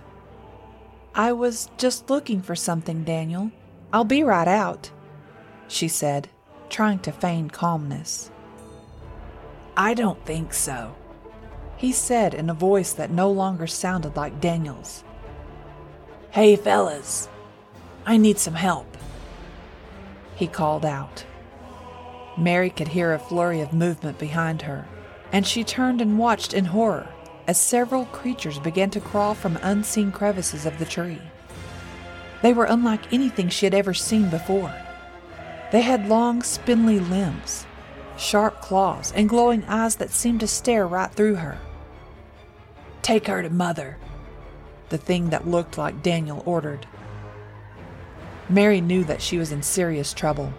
I 1.14 1.32
was 1.32 1.68
just 1.78 2.10
looking 2.10 2.42
for 2.42 2.54
something, 2.54 3.04
Daniel. 3.04 3.50
I'll 3.92 4.04
be 4.04 4.22
right 4.22 4.48
out, 4.48 4.90
she 5.66 5.88
said, 5.88 6.28
trying 6.68 6.98
to 7.00 7.12
feign 7.12 7.50
calmness. 7.50 8.30
I 9.76 9.94
don't 9.94 10.24
think 10.26 10.52
so, 10.52 10.94
he 11.76 11.92
said 11.92 12.34
in 12.34 12.50
a 12.50 12.54
voice 12.54 12.92
that 12.92 13.10
no 13.10 13.30
longer 13.30 13.66
sounded 13.66 14.16
like 14.16 14.40
Daniel's. 14.40 15.04
Hey, 16.30 16.56
fellas, 16.56 17.28
I 18.04 18.16
need 18.16 18.38
some 18.38 18.54
help, 18.54 18.96
he 20.34 20.46
called 20.46 20.84
out. 20.84 21.24
Mary 22.36 22.70
could 22.70 22.88
hear 22.88 23.14
a 23.14 23.18
flurry 23.18 23.60
of 23.60 23.72
movement 23.72 24.18
behind 24.18 24.62
her 24.62 24.86
and 25.32 25.46
she 25.46 25.64
turned 25.64 26.00
and 26.00 26.18
watched 26.18 26.54
in 26.54 26.64
horror 26.64 27.08
as 27.46 27.58
several 27.58 28.04
creatures 28.06 28.58
began 28.58 28.90
to 28.90 29.00
crawl 29.00 29.34
from 29.34 29.58
unseen 29.62 30.12
crevices 30.12 30.66
of 30.66 30.78
the 30.78 30.84
tree. 30.84 31.20
They 32.42 32.52
were 32.52 32.64
unlike 32.64 33.12
anything 33.12 33.48
she 33.48 33.66
had 33.66 33.74
ever 33.74 33.94
seen 33.94 34.30
before. 34.30 34.74
They 35.72 35.82
had 35.82 36.08
long, 36.08 36.42
spindly 36.42 37.00
limbs, 37.00 37.66
sharp 38.16 38.60
claws, 38.60 39.12
and 39.12 39.28
glowing 39.28 39.64
eyes 39.64 39.96
that 39.96 40.10
seemed 40.10 40.40
to 40.40 40.46
stare 40.46 40.86
right 40.86 41.10
through 41.10 41.36
her. 41.36 41.58
Take 43.02 43.26
her 43.26 43.42
to 43.42 43.50
Mother, 43.50 43.98
the 44.88 44.98
thing 44.98 45.30
that 45.30 45.48
looked 45.48 45.76
like 45.76 46.02
Daniel 46.02 46.42
ordered. 46.46 46.86
Mary 48.48 48.80
knew 48.80 49.04
that 49.04 49.20
she 49.20 49.36
was 49.36 49.52
in 49.52 49.62
serious 49.62 50.14
trouble. 50.14 50.52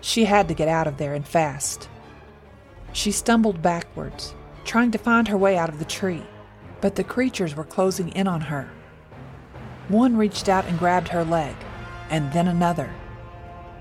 She 0.00 0.26
had 0.26 0.46
to 0.48 0.54
get 0.54 0.68
out 0.68 0.86
of 0.86 0.98
there 0.98 1.14
and 1.14 1.26
fast. 1.26 1.88
She 2.92 3.10
stumbled 3.10 3.60
backwards, 3.60 4.34
trying 4.64 4.92
to 4.92 4.98
find 4.98 5.26
her 5.28 5.36
way 5.36 5.56
out 5.56 5.68
of 5.68 5.78
the 5.80 5.84
tree, 5.84 6.22
but 6.80 6.94
the 6.94 7.02
creatures 7.02 7.56
were 7.56 7.64
closing 7.64 8.10
in 8.10 8.28
on 8.28 8.42
her. 8.42 8.70
One 9.88 10.16
reached 10.16 10.48
out 10.48 10.64
and 10.64 10.78
grabbed 10.78 11.08
her 11.08 11.24
leg, 11.24 11.54
and 12.10 12.32
then 12.32 12.48
another. 12.48 12.90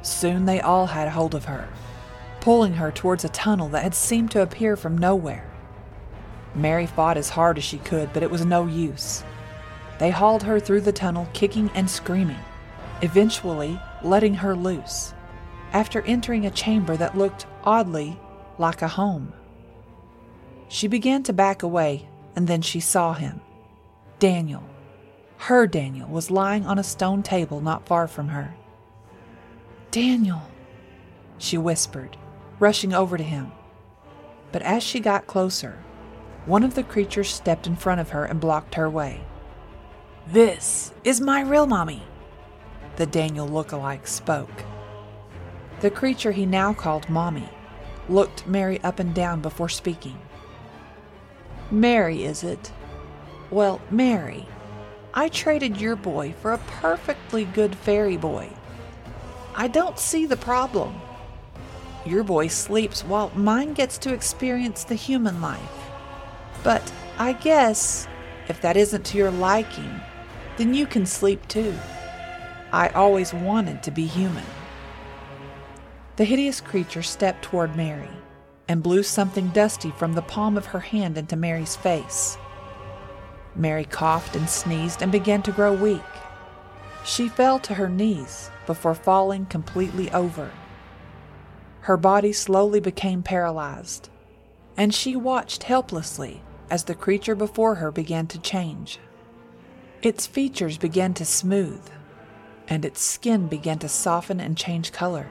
Soon 0.02 0.46
they 0.46 0.60
all 0.60 0.88
had 0.88 1.10
hold 1.10 1.34
of 1.34 1.46
her, 1.46 1.70
pulling 2.42 2.74
her 2.74 2.92
towards 2.92 3.24
a 3.24 3.30
tunnel 3.30 3.70
that 3.70 3.84
had 3.84 3.96
seemed 3.96 4.32
to 4.32 4.42
appear 4.42 4.76
from 4.76 4.98
nowhere. 4.98 5.50
Mary 6.56 6.86
fought 6.86 7.18
as 7.18 7.30
hard 7.30 7.58
as 7.58 7.64
she 7.64 7.78
could, 7.80 8.12
but 8.14 8.22
it 8.22 8.30
was 8.30 8.46
no 8.46 8.68
use. 8.68 9.24
They 9.98 10.12
hauled 10.12 10.44
her 10.44 10.60
through 10.60 10.82
the 10.82 10.92
tunnel, 10.92 11.30
kicking 11.34 11.72
and 11.74 11.90
screaming, 11.90 12.40
eventually 13.02 13.80
letting 14.04 14.36
her 14.36 14.56
loose, 14.56 15.14
after 15.72 16.02
entering 16.02 16.46
a 16.46 16.52
chamber 16.52 16.98
that 16.98 17.18
looked 17.18 17.46
oddly 17.64 18.20
like 18.58 18.82
a 18.82 18.88
home. 18.88 19.32
She 20.68 20.88
began 20.88 21.24
to 21.24 21.34
back 21.34 21.64
away, 21.64 22.10
and 22.36 22.48
then 22.48 22.62
she 22.62 22.80
saw 22.82 23.14
him. 23.14 23.40
Daniel. 24.20 24.64
Her 25.48 25.68
Daniel 25.68 26.08
was 26.08 26.32
lying 26.32 26.66
on 26.66 26.80
a 26.80 26.84
stone 26.86 27.22
table 27.22 27.60
not 27.60 27.86
far 27.86 28.08
from 28.08 28.30
her. 28.30 28.56
Daniel, 29.92 30.42
she 31.38 31.58
whispered, 31.58 32.16
rushing 32.60 32.94
over 32.94 33.18
to 33.18 33.24
him. 33.26 33.52
But 34.54 34.62
as 34.62 34.84
she 34.84 35.02
got 35.02 35.28
closer, 35.28 35.84
one 36.46 36.64
of 36.64 36.76
the 36.76 36.84
creatures 36.84 37.28
stepped 37.28 37.68
in 37.68 37.76
front 37.76 38.00
of 38.00 38.12
her 38.12 38.24
and 38.24 38.40
blocked 38.40 38.76
her 38.76 38.90
way. 38.90 39.20
This 40.28 40.94
is 41.04 41.20
my 41.20 41.42
real 41.42 41.68
mommy, 41.68 42.04
the 42.96 43.06
Daniel 43.06 43.46
look-alike 43.46 44.08
spoke. 44.08 44.64
The 45.82 45.92
creature 45.92 46.32
he 46.32 46.46
now 46.46 46.72
called 46.74 47.10
Mommy 47.10 47.50
looked 48.08 48.48
Mary 48.48 48.82
up 48.82 48.98
and 48.98 49.14
down 49.14 49.42
before 49.42 49.68
speaking. 49.68 50.18
Mary, 51.70 52.24
is 52.24 52.46
it? 52.46 52.72
Well, 53.52 53.82
Mary, 53.92 54.48
I 55.16 55.30
traded 55.30 55.80
your 55.80 55.96
boy 55.96 56.34
for 56.42 56.54
a 56.54 56.58
perfectly 56.58 57.46
good 57.46 57.76
fairy 57.76 58.18
boy. 58.18 58.50
I 59.54 59.68
don't 59.68 60.00
see 60.00 60.26
the 60.26 60.38
problem. 60.38 61.00
Your 62.04 62.24
boy 62.24 62.48
sleeps 62.48 63.04
while 63.04 63.32
mine 63.36 63.74
gets 63.74 64.00
to 64.00 64.14
experience 64.14 64.84
the 64.84 64.96
human 64.96 65.40
life. 65.40 65.92
But 66.64 66.92
I 67.20 67.34
guess, 67.34 68.08
if 68.48 68.60
that 68.62 68.76
isn't 68.76 69.06
to 69.06 69.18
your 69.18 69.30
liking, 69.30 70.02
then 70.58 70.74
you 70.74 70.88
can 70.88 71.06
sleep 71.06 71.48
too. 71.48 71.76
I 72.72 72.88
always 72.90 73.36
wanted 73.36 73.84
to 73.84 73.92
be 73.92 74.08
human. 74.08 74.46
The 76.16 76.26
hideous 76.26 76.60
creature 76.60 77.04
stepped 77.04 77.44
toward 77.44 77.76
Mary 77.76 78.10
and 78.68 78.82
blew 78.82 79.04
something 79.04 79.50
dusty 79.50 79.92
from 79.92 80.14
the 80.14 80.22
palm 80.24 80.58
of 80.58 80.68
her 80.68 80.80
hand 80.80 81.20
into 81.20 81.36
Mary's 81.36 81.76
face. 81.76 82.36
Mary 83.56 83.86
coughed 83.86 84.36
and 84.36 84.50
sneezed 84.50 85.02
and 85.02 85.12
began 85.12 85.42
to 85.44 85.52
grow 85.52 85.74
weak. 85.74 86.02
She 87.06 87.28
fell 87.28 87.60
to 87.60 87.76
her 87.76 87.90
knees 87.90 88.50
before 88.66 88.96
falling 88.96 89.46
completely 89.46 90.10
over. 90.12 90.52
Her 91.82 91.98
body 91.98 92.32
slowly 92.32 92.80
became 92.80 93.24
paralyzed, 93.24 94.10
and 94.78 94.94
she 94.94 95.16
watched 95.16 95.64
helplessly 95.64 96.42
as 96.70 96.86
the 96.86 96.96
creature 96.96 97.36
before 97.36 97.76
her 97.76 97.92
began 97.92 98.26
to 98.28 98.40
change. 98.40 99.00
Its 100.02 100.26
features 100.26 100.78
began 100.78 101.14
to 101.14 101.26
smooth, 101.26 101.84
and 102.68 102.86
its 102.86 103.02
skin 103.02 103.48
began 103.48 103.80
to 103.80 103.90
soften 103.90 104.40
and 104.40 104.58
change 104.58 104.92
color. 104.92 105.28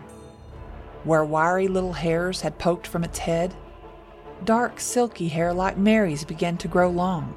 Where 1.05 1.25
wiry 1.25 1.68
little 1.68 1.95
hairs 1.95 2.43
had 2.43 2.59
poked 2.59 2.87
from 2.87 3.03
its 3.03 3.18
head, 3.18 3.55
dark, 4.45 4.79
silky 4.79 5.29
hair 5.29 5.53
like 5.53 5.77
Mary's 5.77 6.25
began 6.25 6.57
to 6.59 6.68
grow 6.68 6.91
long. 6.91 7.35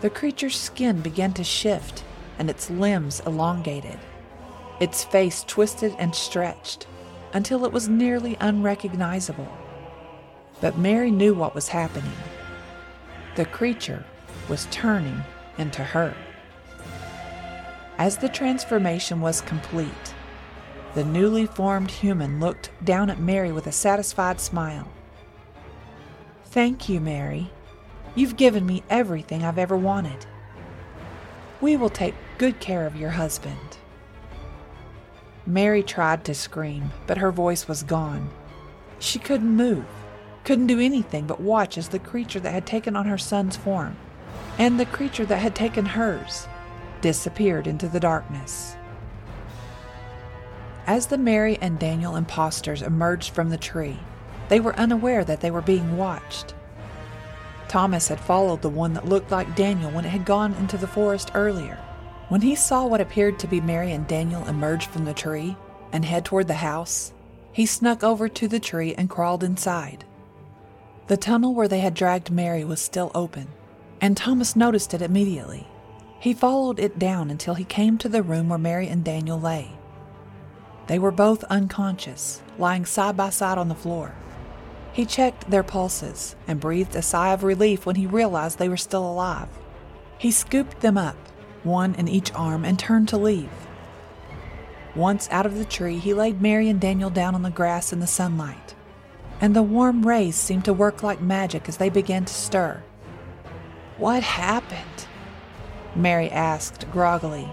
The 0.00 0.10
creature's 0.10 0.58
skin 0.58 1.00
began 1.00 1.32
to 1.34 1.44
shift 1.44 2.04
and 2.38 2.48
its 2.48 2.70
limbs 2.70 3.20
elongated. 3.20 3.98
Its 4.80 5.04
face 5.04 5.44
twisted 5.44 5.94
and 5.98 6.14
stretched 6.14 6.86
until 7.34 7.66
it 7.66 7.72
was 7.72 7.88
nearly 7.88 8.36
unrecognizable. 8.40 9.48
But 10.60 10.78
Mary 10.78 11.10
knew 11.10 11.34
what 11.34 11.54
was 11.54 11.68
happening. 11.68 12.16
The 13.36 13.44
creature 13.44 14.04
was 14.48 14.66
turning 14.70 15.22
into 15.58 15.84
her. 15.84 16.14
As 17.98 18.16
the 18.16 18.28
transformation 18.30 19.20
was 19.20 19.42
complete, 19.42 20.14
the 20.94 21.04
newly 21.04 21.44
formed 21.44 21.90
human 21.90 22.40
looked 22.40 22.70
down 22.84 23.10
at 23.10 23.20
Mary 23.20 23.52
with 23.52 23.66
a 23.66 23.72
satisfied 23.72 24.40
smile. 24.40 24.88
Thank 26.46 26.88
you, 26.88 27.00
Mary. 27.00 27.50
You've 28.14 28.36
given 28.36 28.66
me 28.66 28.82
everything 28.90 29.44
I've 29.44 29.58
ever 29.58 29.76
wanted. 29.76 30.26
We 31.60 31.76
will 31.76 31.90
take 31.90 32.14
good 32.38 32.58
care 32.58 32.86
of 32.86 32.96
your 32.96 33.10
husband. 33.10 33.78
Mary 35.46 35.82
tried 35.82 36.24
to 36.24 36.34
scream, 36.34 36.90
but 37.06 37.18
her 37.18 37.30
voice 37.30 37.68
was 37.68 37.82
gone. 37.82 38.30
She 38.98 39.18
couldn't 39.18 39.56
move, 39.56 39.86
couldn't 40.44 40.66
do 40.66 40.80
anything 40.80 41.26
but 41.26 41.40
watch 41.40 41.78
as 41.78 41.88
the 41.88 41.98
creature 41.98 42.40
that 42.40 42.52
had 42.52 42.66
taken 42.66 42.96
on 42.96 43.06
her 43.06 43.18
son's 43.18 43.56
form, 43.56 43.96
and 44.58 44.78
the 44.78 44.86
creature 44.86 45.24
that 45.26 45.38
had 45.38 45.54
taken 45.54 45.86
hers, 45.86 46.48
disappeared 47.00 47.66
into 47.66 47.88
the 47.88 48.00
darkness. 48.00 48.76
As 50.86 51.06
the 51.06 51.18
Mary 51.18 51.58
and 51.60 51.78
Daniel 51.78 52.16
impostors 52.16 52.82
emerged 52.82 53.32
from 53.32 53.50
the 53.50 53.58
tree, 53.58 53.98
they 54.48 54.60
were 54.60 54.74
unaware 54.74 55.24
that 55.24 55.40
they 55.40 55.50
were 55.50 55.62
being 55.62 55.96
watched. 55.96 56.54
Thomas 57.70 58.08
had 58.08 58.18
followed 58.18 58.62
the 58.62 58.68
one 58.68 58.94
that 58.94 59.08
looked 59.08 59.30
like 59.30 59.54
Daniel 59.54 59.92
when 59.92 60.04
it 60.04 60.08
had 60.08 60.24
gone 60.24 60.54
into 60.54 60.76
the 60.76 60.88
forest 60.88 61.30
earlier. 61.34 61.78
When 62.28 62.40
he 62.40 62.56
saw 62.56 62.84
what 62.84 63.00
appeared 63.00 63.38
to 63.38 63.46
be 63.46 63.60
Mary 63.60 63.92
and 63.92 64.08
Daniel 64.08 64.44
emerge 64.48 64.86
from 64.86 65.04
the 65.04 65.14
tree 65.14 65.56
and 65.92 66.04
head 66.04 66.24
toward 66.24 66.48
the 66.48 66.54
house, 66.54 67.12
he 67.52 67.66
snuck 67.66 68.02
over 68.02 68.28
to 68.28 68.48
the 68.48 68.58
tree 68.58 68.96
and 68.96 69.08
crawled 69.08 69.44
inside. 69.44 70.04
The 71.06 71.16
tunnel 71.16 71.54
where 71.54 71.68
they 71.68 71.78
had 71.78 71.94
dragged 71.94 72.28
Mary 72.28 72.64
was 72.64 72.80
still 72.80 73.12
open, 73.14 73.46
and 74.00 74.16
Thomas 74.16 74.56
noticed 74.56 74.92
it 74.92 75.00
immediately. 75.00 75.68
He 76.18 76.34
followed 76.34 76.80
it 76.80 76.98
down 76.98 77.30
until 77.30 77.54
he 77.54 77.62
came 77.62 77.98
to 77.98 78.08
the 78.08 78.24
room 78.24 78.48
where 78.48 78.58
Mary 78.58 78.88
and 78.88 79.04
Daniel 79.04 79.38
lay. 79.38 79.70
They 80.88 80.98
were 80.98 81.12
both 81.12 81.44
unconscious, 81.44 82.42
lying 82.58 82.84
side 82.84 83.16
by 83.16 83.30
side 83.30 83.58
on 83.58 83.68
the 83.68 83.76
floor. 83.76 84.16
He 84.92 85.06
checked 85.06 85.50
their 85.50 85.62
pulses 85.62 86.34
and 86.48 86.60
breathed 86.60 86.96
a 86.96 87.02
sigh 87.02 87.32
of 87.32 87.44
relief 87.44 87.86
when 87.86 87.96
he 87.96 88.06
realized 88.06 88.58
they 88.58 88.68
were 88.68 88.76
still 88.76 89.08
alive. 89.08 89.48
He 90.18 90.30
scooped 90.30 90.80
them 90.80 90.98
up, 90.98 91.16
one 91.62 91.94
in 91.94 92.08
each 92.08 92.32
arm, 92.34 92.64
and 92.64 92.78
turned 92.78 93.08
to 93.08 93.16
leave. 93.16 93.50
Once 94.94 95.28
out 95.30 95.46
of 95.46 95.56
the 95.56 95.64
tree, 95.64 95.98
he 95.98 96.12
laid 96.12 96.42
Mary 96.42 96.68
and 96.68 96.80
Daniel 96.80 97.10
down 97.10 97.34
on 97.34 97.42
the 97.42 97.50
grass 97.50 97.92
in 97.92 98.00
the 98.00 98.06
sunlight, 98.06 98.74
and 99.40 99.54
the 99.54 99.62
warm 99.62 100.06
rays 100.06 100.34
seemed 100.34 100.64
to 100.64 100.72
work 100.72 101.02
like 101.02 101.20
magic 101.20 101.68
as 101.68 101.76
they 101.76 101.88
began 101.88 102.24
to 102.24 102.34
stir. 102.34 102.82
What 103.96 104.24
happened? 104.24 105.06
Mary 105.94 106.30
asked 106.30 106.90
groggily. 106.90 107.48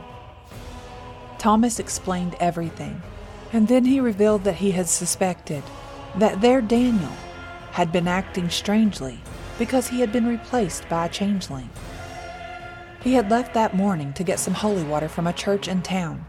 Thomas 1.37 1.77
explained 1.77 2.35
everything, 2.39 3.03
and 3.53 3.67
then 3.67 3.85
he 3.85 3.99
revealed 3.99 4.43
that 4.43 4.55
he 4.55 4.71
had 4.71 4.89
suspected 4.89 5.63
that 6.15 6.41
their 6.41 6.61
Daniel 6.61 7.11
had 7.77 7.91
been 7.91 8.07
acting 8.07 8.49
strangely 8.49 9.19
because 9.59 9.87
he 9.87 9.99
had 9.99 10.11
been 10.11 10.25
replaced 10.25 10.89
by 10.89 11.05
a 11.05 11.09
changeling. 11.09 11.69
He 13.03 13.13
had 13.13 13.29
left 13.29 13.53
that 13.53 13.75
morning 13.75 14.13
to 14.13 14.23
get 14.23 14.39
some 14.39 14.55
holy 14.55 14.81
water 14.81 15.07
from 15.07 15.27
a 15.27 15.31
church 15.31 15.67
in 15.67 15.83
town, 15.83 16.25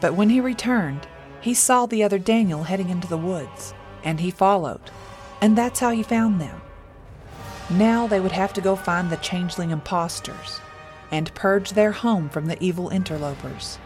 but 0.00 0.14
when 0.14 0.30
he 0.30 0.40
returned, 0.40 1.06
he 1.42 1.52
saw 1.52 1.84
the 1.84 2.02
other 2.02 2.18
Daniel 2.18 2.62
heading 2.62 2.88
into 2.88 3.06
the 3.06 3.18
woods, 3.18 3.74
and 4.02 4.18
he 4.18 4.30
followed, 4.30 4.80
and 5.42 5.58
that's 5.58 5.80
how 5.80 5.90
he 5.90 6.02
found 6.02 6.40
them. 6.40 6.58
Now 7.68 8.06
they 8.06 8.18
would 8.18 8.32
have 8.32 8.54
to 8.54 8.62
go 8.62 8.74
find 8.74 9.10
the 9.10 9.16
changeling 9.18 9.72
impostors 9.72 10.58
and 11.10 11.34
purge 11.34 11.72
their 11.72 11.92
home 11.92 12.30
from 12.30 12.46
the 12.46 12.56
evil 12.64 12.88
interlopers. 12.88 13.78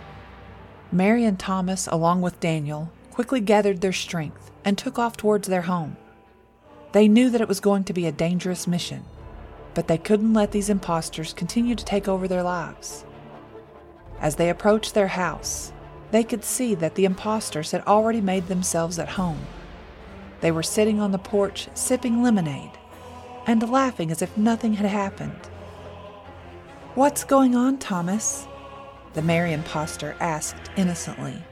Mary 0.93 1.25
and 1.25 1.37
Thomas, 1.37 1.89
along 1.89 2.23
with 2.23 2.39
Daniel, 2.39 2.93
quickly 3.11 3.41
gathered 3.41 3.81
their 3.81 3.93
strength 3.93 4.53
and 4.65 4.79
took 4.79 5.01
off 5.01 5.17
towards 5.17 5.49
their 5.49 5.63
home. 5.63 5.97
They 6.93 7.09
knew 7.09 7.31
that 7.31 7.41
it 7.41 7.49
was 7.49 7.61
going 7.61 7.85
to 7.85 7.93
be 7.95 8.07
a 8.07 8.13
dangerous 8.13 8.67
mission, 8.67 9.05
but 9.73 9.89
they 9.89 9.97
couldn't 9.97 10.35
let 10.35 10.53
these 10.53 10.69
impostors 10.69 11.33
continue 11.33 11.75
to 11.75 11.85
take 11.85 12.07
over 12.07 12.29
their 12.29 12.43
lives. 12.43 13.05
As 14.21 14.37
they 14.37 14.51
approached 14.51 14.95
their 14.95 15.09
house, 15.09 15.73
they 16.11 16.23
could 16.23 16.45
see 16.45 16.75
that 16.75 16.95
the 16.95 17.07
impostors 17.07 17.71
had 17.71 17.83
already 17.87 18.21
made 18.21 18.47
themselves 18.49 18.99
at 18.99 19.09
home. 19.09 19.41
They 20.43 20.53
were 20.53 20.63
sitting 20.63 21.01
on 21.01 21.13
the 21.13 21.19
porch 21.19 21.69
sipping 21.75 22.23
lemonade 22.23 22.73
and 23.47 23.71
laughing 23.71 24.11
as 24.11 24.21
if 24.21 24.37
nothing 24.37 24.75
had 24.75 24.87
happened. 24.87 25.49
What's 26.95 27.25
going 27.25 27.57
on, 27.57 27.79
Thomas? 27.79 28.47
The 29.15 29.23
Mary 29.23 29.55
impostor 29.55 30.15
asked 30.21 30.71
innocently. 30.77 31.43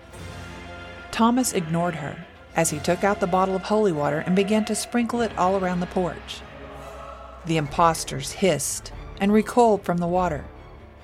Thomas 1.11 1.55
ignored 1.55 1.95
her 1.95 2.27
as 2.61 2.69
he 2.69 2.79
took 2.79 3.03
out 3.03 3.21
the 3.21 3.27
bottle 3.27 3.57
of 3.57 3.63
holy 3.63 3.91
water 3.91 4.19
and 4.19 4.37
began 4.37 4.67
to 4.67 4.75
sprinkle 4.75 5.23
it 5.23 5.35
all 5.39 5.57
around 5.57 5.81
the 5.81 5.87
porch. 5.87 6.43
The 7.47 7.57
impostors 7.57 8.33
hissed 8.33 8.93
and 9.19 9.33
recoiled 9.33 9.83
from 9.83 9.97
the 9.97 10.07
water, 10.07 10.45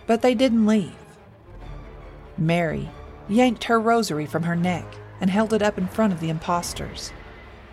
but 0.06 0.20
they 0.20 0.34
didn't 0.34 0.66
leave. 0.66 0.92
Mary 2.36 2.90
yanked 3.26 3.64
her 3.64 3.80
rosary 3.80 4.26
from 4.26 4.42
her 4.42 4.54
neck 4.54 4.84
and 5.18 5.30
held 5.30 5.54
it 5.54 5.62
up 5.62 5.78
in 5.78 5.88
front 5.88 6.12
of 6.12 6.20
the 6.20 6.28
impostors. 6.28 7.10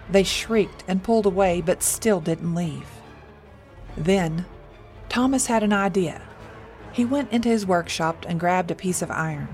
They 0.09 0.23
shrieked 0.23 0.85
and 0.87 1.03
pulled 1.03 1.25
away, 1.25 1.59
but 1.59 1.83
still 1.83 2.21
didn't 2.21 2.55
leave. 2.55 2.87
Then, 3.97 4.45
Thomas 5.09 5.47
had 5.47 5.61
an 5.61 5.73
idea. 5.73 6.21
He 6.93 7.03
went 7.03 7.33
into 7.33 7.49
his 7.49 7.65
workshop 7.65 8.25
and 8.29 8.39
grabbed 8.39 8.71
a 8.71 8.75
piece 8.75 9.01
of 9.01 9.11
iron. 9.11 9.49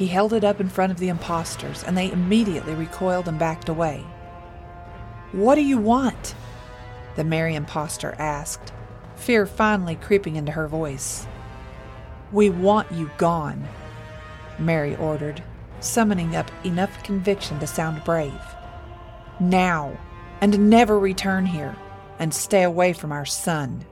He 0.00 0.06
held 0.06 0.32
it 0.32 0.44
up 0.44 0.62
in 0.62 0.70
front 0.70 0.92
of 0.92 0.98
the 0.98 1.10
impostors, 1.10 1.84
and 1.84 1.94
they 1.94 2.10
immediately 2.10 2.72
recoiled 2.72 3.28
and 3.28 3.38
backed 3.38 3.68
away. 3.68 4.02
What 5.32 5.56
do 5.56 5.60
you 5.60 5.76
want? 5.76 6.34
The 7.16 7.24
Mary 7.24 7.54
impostor 7.54 8.14
asked, 8.18 8.72
fear 9.16 9.44
finally 9.44 9.96
creeping 9.96 10.36
into 10.36 10.52
her 10.52 10.66
voice. 10.66 11.26
We 12.32 12.48
want 12.48 12.90
you 12.90 13.10
gone, 13.18 13.68
Mary 14.58 14.96
ordered, 14.96 15.42
summoning 15.80 16.34
up 16.34 16.50
enough 16.64 17.02
conviction 17.02 17.58
to 17.58 17.66
sound 17.66 18.02
brave. 18.02 18.40
Now, 19.38 19.98
and 20.40 20.70
never 20.70 20.98
return 20.98 21.44
here, 21.44 21.76
and 22.18 22.32
stay 22.32 22.62
away 22.62 22.94
from 22.94 23.12
our 23.12 23.26
son. 23.26 23.84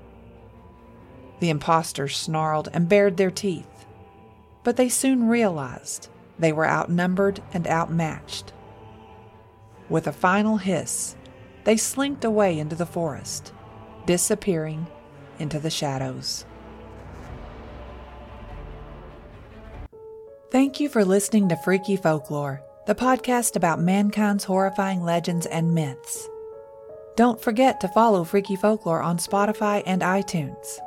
The 1.41 1.51
impostors 1.51 2.17
snarled 2.17 2.71
and 2.73 2.89
bared 2.89 3.19
their 3.19 3.31
teeth, 3.31 3.78
but 4.69 4.77
they 4.77 4.91
soon 4.91 5.27
realized 5.27 6.11
they 6.39 6.53
were 6.53 6.69
outnumbered 6.69 7.43
and 7.55 7.67
outmatched. 7.67 8.53
With 9.89 10.07
a 10.07 10.13
final 10.13 10.59
hiss, 10.59 11.17
they 11.65 11.79
slinked 11.79 12.23
away 12.23 12.59
into 12.59 12.77
the 12.77 12.85
forest, 12.85 13.55
disappearing 14.05 14.87
into 15.39 15.59
the 15.59 15.71
shadows. 15.71 16.45
Thank 20.51 20.81
you 20.81 20.91
for 20.91 21.03
listening 21.03 21.49
to 21.49 21.57
Freaky 21.57 21.97
Folklore, 21.97 22.63
the 22.87 22.95
podcast 22.95 23.57
about 23.57 23.81
mankind's 23.81 24.45
horrifying 24.45 25.03
legends 25.03 25.47
and 25.47 25.73
myths. 25.73 26.29
Don't 27.17 27.41
forget 27.41 27.81
to 27.81 27.89
follow 27.89 28.23
Freaky 28.23 28.57
Folklore 28.57 29.01
on 29.01 29.17
Spotify 29.17 29.83
and 29.87 30.03
iTunes. 30.03 30.79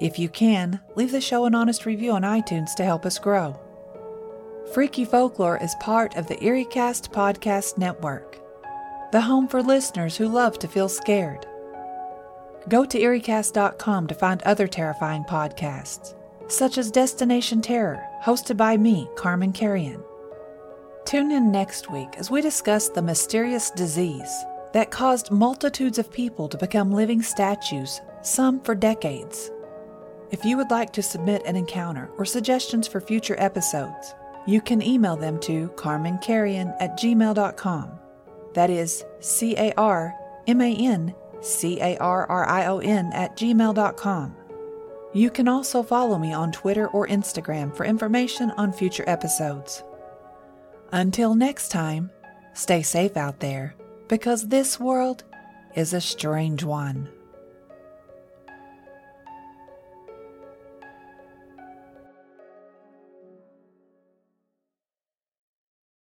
If 0.00 0.18
you 0.18 0.28
can, 0.28 0.80
leave 0.94 1.12
the 1.12 1.20
show 1.20 1.44
an 1.44 1.54
honest 1.54 1.86
review 1.86 2.12
on 2.12 2.22
iTunes 2.22 2.74
to 2.76 2.84
help 2.84 3.04
us 3.04 3.18
grow. 3.18 3.58
Freaky 4.72 5.04
Folklore 5.04 5.62
is 5.62 5.74
part 5.80 6.16
of 6.16 6.26
the 6.26 6.36
EerieCast 6.36 7.10
Podcast 7.10 7.78
Network, 7.78 8.38
the 9.12 9.20
home 9.20 9.48
for 9.48 9.62
listeners 9.62 10.16
who 10.16 10.28
love 10.28 10.58
to 10.58 10.68
feel 10.68 10.88
scared. 10.88 11.46
Go 12.68 12.84
to 12.84 12.98
EerieCast.com 12.98 14.06
to 14.06 14.14
find 14.14 14.42
other 14.42 14.66
terrifying 14.66 15.24
podcasts 15.24 16.14
such 16.48 16.78
as 16.78 16.90
Destination 16.90 17.60
Terror, 17.60 18.02
hosted 18.22 18.56
by 18.56 18.76
me, 18.76 19.08
Carman 19.16 19.52
Carrion. 19.52 20.02
Tune 21.04 21.30
in 21.30 21.52
next 21.52 21.90
week 21.90 22.16
as 22.16 22.30
we 22.30 22.40
discuss 22.40 22.88
the 22.88 23.02
mysterious 23.02 23.70
disease 23.70 24.44
that 24.72 24.90
caused 24.90 25.30
multitudes 25.30 25.98
of 25.98 26.12
people 26.12 26.48
to 26.48 26.58
become 26.58 26.92
living 26.92 27.22
statues, 27.22 28.00
some 28.22 28.60
for 28.60 28.74
decades. 28.74 29.50
If 30.30 30.44
you 30.44 30.56
would 30.56 30.70
like 30.70 30.92
to 30.92 31.02
submit 31.02 31.42
an 31.46 31.56
encounter 31.56 32.10
or 32.18 32.24
suggestions 32.24 32.86
for 32.86 33.00
future 33.00 33.36
episodes, 33.38 34.14
you 34.46 34.60
can 34.60 34.82
email 34.82 35.16
them 35.16 35.38
to 35.40 35.68
carmancarrion 35.76 36.74
at 36.80 36.98
gmail.com. 36.98 37.98
That 38.54 38.70
is 38.70 39.04
C 39.20 39.56
A 39.56 39.72
R 39.76 40.14
M 40.46 40.60
A 40.60 40.74
N 40.74 41.14
C 41.40 41.80
A 41.80 41.96
R 41.98 42.26
R 42.26 42.48
I 42.48 42.66
O 42.66 42.78
N 42.78 43.10
at 43.12 43.36
gmail.com. 43.36 44.36
You 45.14 45.30
can 45.30 45.48
also 45.48 45.82
follow 45.82 46.18
me 46.18 46.32
on 46.34 46.52
Twitter 46.52 46.88
or 46.88 47.08
Instagram 47.08 47.74
for 47.74 47.84
information 47.84 48.50
on 48.52 48.72
future 48.72 49.04
episodes. 49.06 49.82
Until 50.92 51.34
next 51.34 51.70
time, 51.70 52.10
stay 52.52 52.82
safe 52.82 53.16
out 53.16 53.40
there 53.40 53.74
because 54.08 54.48
this 54.48 54.78
world 54.78 55.24
is 55.74 55.92
a 55.92 56.00
strange 56.00 56.64
one. 56.64 57.08